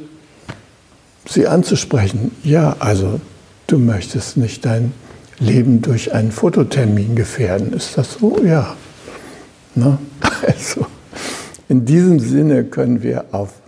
sie 1.27 1.47
anzusprechen. 1.47 2.31
Ja, 2.43 2.77
also 2.79 3.19
du 3.67 3.77
möchtest 3.77 4.37
nicht 4.37 4.65
dein 4.65 4.93
Leben 5.39 5.81
durch 5.81 6.13
einen 6.13 6.31
Fototermin 6.31 7.15
gefährden. 7.15 7.73
Ist 7.73 7.97
das 7.97 8.13
so? 8.13 8.41
Ja. 8.43 8.75
Ne? 9.75 9.97
Also, 10.45 10.85
in 11.69 11.85
diesem 11.85 12.19
Sinne 12.19 12.65
können 12.65 13.01
wir 13.01 13.27
auf 13.31 13.61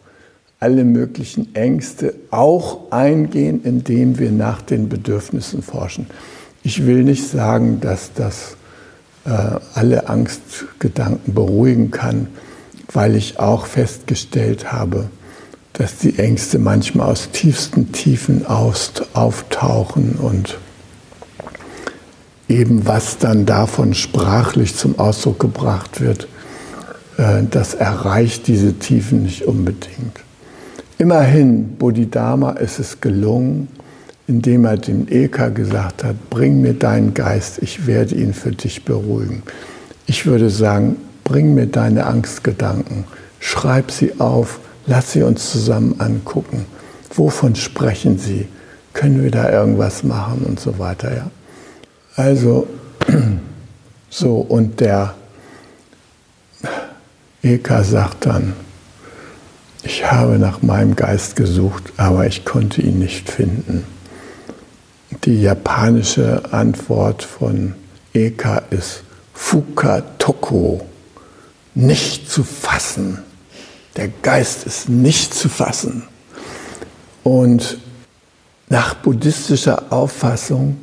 alle 0.60 0.84
möglichen 0.84 1.54
Ängste 1.56 2.16
auch 2.32 2.92
eingehen, 2.92 3.62
indem 3.64 4.20
wir 4.20 4.32
nach 4.32 4.62
den 4.62 4.90
Bedürfnissen 4.90 5.62
forschen. 5.62 6.08
Ich 6.64 6.86
will 6.86 7.04
nicht 7.04 7.28
sagen, 7.28 7.82
dass 7.82 8.14
das 8.14 8.56
äh, 9.26 9.30
alle 9.74 10.10
Angstgedanken 10.10 11.34
beruhigen 11.34 11.92
kann, 11.92 12.28
weil 12.92 13.16
ich 13.16 13.40
auch 13.40 13.66
festgestellt 13.66 14.72
habe, 14.72 15.10
dass 15.74 15.98
die 15.98 16.18
Ängste 16.18 16.58
manchmal 16.58 17.12
aus 17.12 17.32
tiefsten 17.32 17.92
Tiefen 17.92 18.46
auftauchen 18.46 20.16
und 20.16 20.58
eben 22.48 22.88
was 22.88 23.18
dann 23.18 23.46
davon 23.46 23.94
sprachlich 23.94 24.76
zum 24.76 24.98
Ausdruck 24.98 25.40
gebracht 25.40 26.00
wird, 26.02 26.28
äh, 27.18 27.44
das 27.50 27.74
erreicht 27.74 28.48
diese 28.48 28.74
Tiefen 28.80 29.24
nicht 29.24 29.44
unbedingt. 29.44 30.25
Immerhin, 30.98 31.76
Bodhidharma 31.78 32.52
ist 32.52 32.80
es 32.80 33.02
gelungen, 33.02 33.68
indem 34.28 34.66
er 34.66 34.78
dem 34.78 35.08
Eka 35.10 35.50
gesagt 35.50 36.04
hat, 36.04 36.30
bring 36.30 36.62
mir 36.62 36.74
deinen 36.74 37.14
Geist, 37.14 37.60
ich 37.62 37.86
werde 37.86 38.16
ihn 38.16 38.34
für 38.34 38.52
dich 38.52 38.86
beruhigen. 38.86 39.44
Ich 40.08 40.26
würde 40.26 40.50
sagen, 40.50 40.96
bring 41.24 41.54
mir 41.54 41.68
deine 41.68 42.06
Angstgedanken, 42.06 43.04
schreib 43.40 43.92
sie 43.92 44.20
auf, 44.20 44.60
lass 44.88 45.12
sie 45.12 45.24
uns 45.24 45.52
zusammen 45.52 45.96
angucken. 46.00 46.66
Wovon 47.14 47.56
sprechen 47.56 48.18
sie? 48.18 48.48
Können 48.94 49.22
wir 49.22 49.32
da 49.32 49.52
irgendwas 49.52 50.04
machen 50.04 50.46
und 50.46 50.60
so 50.60 50.80
weiter, 50.80 51.14
ja? 51.14 51.30
Also, 52.16 52.68
so, 54.10 54.38
und 54.38 54.80
der 54.80 55.14
Eka 57.44 57.84
sagt 57.84 58.26
dann, 58.26 58.54
ich 59.86 60.12
habe 60.12 60.40
nach 60.40 60.62
meinem 60.62 60.96
Geist 60.96 61.36
gesucht, 61.36 61.94
aber 61.98 62.26
ich 62.26 62.44
konnte 62.44 62.82
ihn 62.82 63.00
nicht 63.00 63.30
finden. 63.30 63.86
Die 65.24 65.42
japanische 65.42 66.52
Antwort 66.52 67.24
von 67.24 67.76
Eka 68.14 68.64
ist 68.72 69.04
Fuka 69.34 70.02
Toko, 70.18 70.86
nicht 71.76 72.30
zu 72.30 72.44
fassen. 72.44 73.20
Der 73.96 74.08
Geist 74.08 74.66
ist 74.66 74.90
nicht 74.90 75.34
zu 75.34 75.50
fassen. 75.50 76.04
Und 77.24 77.78
nach 78.70 78.96
buddhistischer 78.96 79.92
Auffassung 79.92 80.78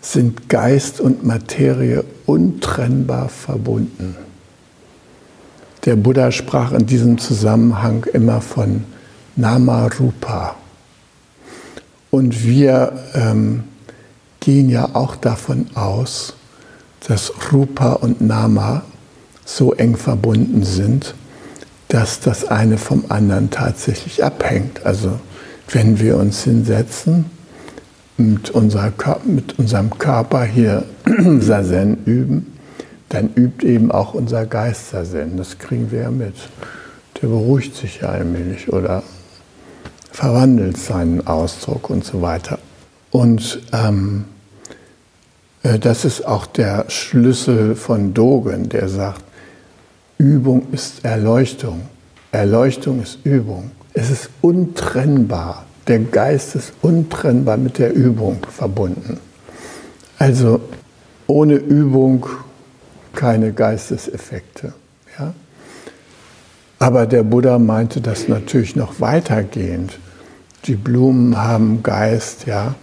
sind 0.00 0.48
Geist 0.48 1.00
und 1.00 1.24
Materie 1.24 2.04
untrennbar 2.26 3.28
verbunden. 3.28 4.16
Der 5.86 5.96
Buddha 5.96 6.32
sprach 6.32 6.72
in 6.72 6.86
diesem 6.86 7.16
Zusammenhang 7.18 8.04
immer 8.12 8.40
von 8.40 8.84
Nama 9.36 9.88
Rupa. 9.98 10.56
Und 12.10 12.44
wir 12.44 12.92
ähm, 13.14 13.64
gehen 14.40 14.68
ja 14.68 14.90
auch 14.94 15.16
davon 15.16 15.66
aus, 15.74 16.34
dass 17.06 17.32
Rupa 17.52 17.92
und 17.92 18.20
Nama 18.20 18.82
so 19.44 19.72
eng 19.74 19.96
verbunden 19.96 20.64
sind, 20.64 21.14
dass 21.88 22.18
das 22.18 22.46
eine 22.46 22.78
vom 22.78 23.04
anderen 23.08 23.50
tatsächlich 23.50 24.24
abhängt. 24.24 24.84
Also 24.84 25.20
wenn 25.70 26.00
wir 26.00 26.16
uns 26.16 26.42
hinsetzen, 26.42 27.26
mit, 28.16 28.50
unserem 28.50 29.90
Körper 29.98 30.44
hier 30.44 30.84
Sazen 31.40 32.04
üben, 32.04 32.55
dann 33.08 33.30
übt 33.34 33.66
eben 33.66 33.90
auch 33.90 34.14
unser 34.14 34.46
Geist 34.46 34.90
Sazen. 34.90 35.36
Das 35.36 35.58
kriegen 35.58 35.90
wir 35.90 36.02
ja 36.02 36.10
mit. 36.10 36.34
Der 37.20 37.28
beruhigt 37.28 37.74
sich 37.74 38.00
ja 38.00 38.10
allmählich 38.10 38.72
oder 38.72 39.02
verwandelt 40.10 40.76
seinen 40.76 41.26
Ausdruck 41.26 41.90
und 41.90 42.04
so 42.04 42.22
weiter. 42.22 42.58
Und 43.10 43.60
ähm, 43.72 44.24
äh, 45.62 45.78
das 45.78 46.04
ist 46.04 46.26
auch 46.26 46.46
der 46.46 46.86
Schlüssel 46.88 47.74
von 47.74 48.14
Dogen, 48.14 48.68
der 48.68 48.88
sagt, 48.88 49.22
Übung 50.18 50.68
ist 50.72 51.04
Erleuchtung. 51.04 51.82
Erleuchtung 52.32 53.02
ist 53.02 53.18
Übung. 53.24 53.70
Es 53.92 54.10
ist 54.10 54.30
untrennbar. 54.40 55.66
Der 55.86 56.00
Geist 56.00 56.54
ist 56.56 56.72
untrennbar 56.82 57.56
mit 57.56 57.78
der 57.78 57.94
Übung 57.94 58.38
verbunden. 58.50 59.18
Also 60.18 60.60
ohne 61.26 61.54
Übung 61.54 62.26
keine 63.16 63.52
Geisteseffekte. 63.52 64.72
Ja? 65.18 65.34
Aber 66.78 67.06
der 67.06 67.24
Buddha 67.24 67.58
meinte 67.58 68.00
das 68.00 68.28
natürlich 68.28 68.76
noch 68.76 69.00
weitergehend. 69.00 69.98
Die 70.66 70.76
Blumen 70.76 71.36
haben 71.36 71.82
Geist, 71.82 72.46
ja, 72.46 72.76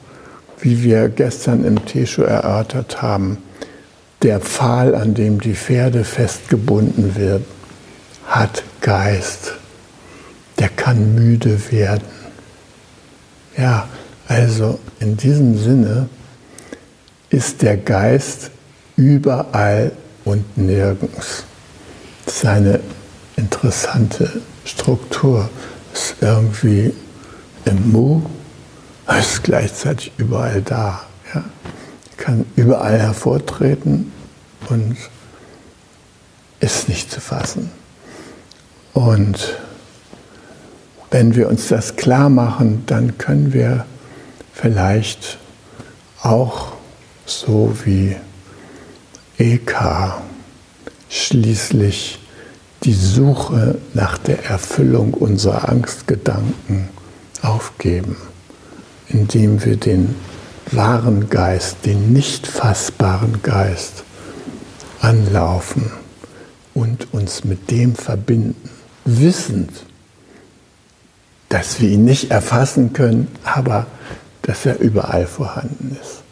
wie 0.59 0.84
wir 0.84 1.07
gestern 1.07 1.63
im 1.63 1.86
Tesho 1.86 2.23
erörtert 2.23 3.01
haben. 3.01 3.38
Der 4.21 4.41
Pfahl, 4.41 4.95
an 4.95 5.13
dem 5.13 5.39
die 5.39 5.55
Pferde 5.55 6.03
festgebunden 6.03 7.15
wird, 7.15 7.43
hat 8.25 8.63
Geist 8.81 9.53
der 10.59 10.69
kann 10.69 11.15
müde 11.15 11.59
werden. 11.71 12.03
Ja, 13.57 13.88
also 14.27 14.79
in 14.99 15.17
diesem 15.17 15.57
Sinne 15.57 16.09
ist 17.29 17.61
der 17.61 17.77
Geist 17.77 18.51
überall 18.95 19.91
und 20.26 20.57
nirgends. 20.57 21.43
Das 22.26 22.36
ist 22.38 22.45
eine 22.45 22.80
interessante 23.36 24.41
Struktur. 24.65 25.49
Ist 25.93 26.15
irgendwie 26.21 26.93
im 27.65 27.91
Mu, 27.91 28.21
es 29.07 29.34
ist 29.34 29.43
gleichzeitig 29.43 30.11
überall 30.17 30.61
da. 30.61 31.01
Ja. 31.34 31.43
Kann 32.17 32.45
überall 32.55 32.99
hervortreten 32.99 34.11
und 34.69 34.97
ist 36.59 36.88
nicht 36.88 37.11
zu 37.11 37.19
fassen. 37.19 37.69
Und 38.93 39.57
wenn 41.11 41.36
wir 41.36 41.49
uns 41.49 41.67
das 41.67 41.95
klar 41.95 42.30
machen, 42.30 42.84
dann 42.86 43.17
können 43.17 43.53
wir 43.53 43.86
vielleicht 44.53 45.38
auch 46.21 46.74
so 47.26 47.76
wie 47.84 48.15
Eka 49.43 50.21
schließlich 51.09 52.17
die 52.83 52.93
Suche 52.93 53.77
nach 53.93 54.17
der 54.17 54.45
Erfüllung 54.45 55.13
unserer 55.13 55.67
Angstgedanken 55.67 56.87
aufgeben, 57.41 58.15
indem 59.09 59.65
wir 59.65 59.75
den 59.75 60.15
wahren 60.71 61.29
Geist, 61.29 61.79
den 61.83 62.13
nicht 62.13 62.47
fassbaren 62.47 63.41
Geist 63.43 64.05
anlaufen 65.01 65.91
und 66.73 67.13
uns 67.13 67.43
mit 67.43 67.69
dem 67.69 67.95
verbinden, 67.95 68.69
wissend, 69.03 69.71
dass 71.49 71.81
wir 71.81 71.89
ihn 71.89 72.05
nicht 72.05 72.31
erfassen 72.31 72.93
können, 72.93 73.27
aber 73.43 73.87
dass 74.41 74.65
er 74.65 74.79
überall 74.79 75.27
vorhanden 75.27 75.97
ist. 76.01 76.22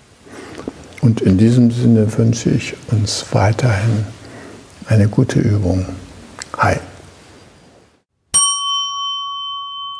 Und 1.01 1.21
in 1.21 1.37
diesem 1.37 1.71
Sinne 1.71 2.17
wünsche 2.17 2.49
ich 2.51 2.75
uns 2.91 3.25
weiterhin 3.31 4.05
eine 4.85 5.07
gute 5.07 5.39
Übung. 5.39 5.85
Hi. 6.57 6.75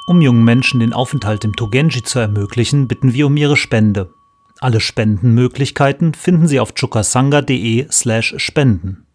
Um 0.06 0.22
jungen 0.22 0.44
Menschen 0.44 0.80
den 0.80 0.94
Aufenthalt 0.94 1.44
im 1.44 1.56
Togenji 1.56 2.04
zu 2.04 2.20
ermöglichen, 2.20 2.88
bitten 2.88 3.14
wir 3.14 3.26
um 3.28 3.38
ihre 3.38 3.58
Spende. 3.58 4.14
Alle 4.60 4.80
Spendenmöglichkeiten 4.80 6.14
finden 6.14 6.48
Sie 6.48 6.60
auf 6.60 6.76
chukasanga.de/spenden. 6.76 9.08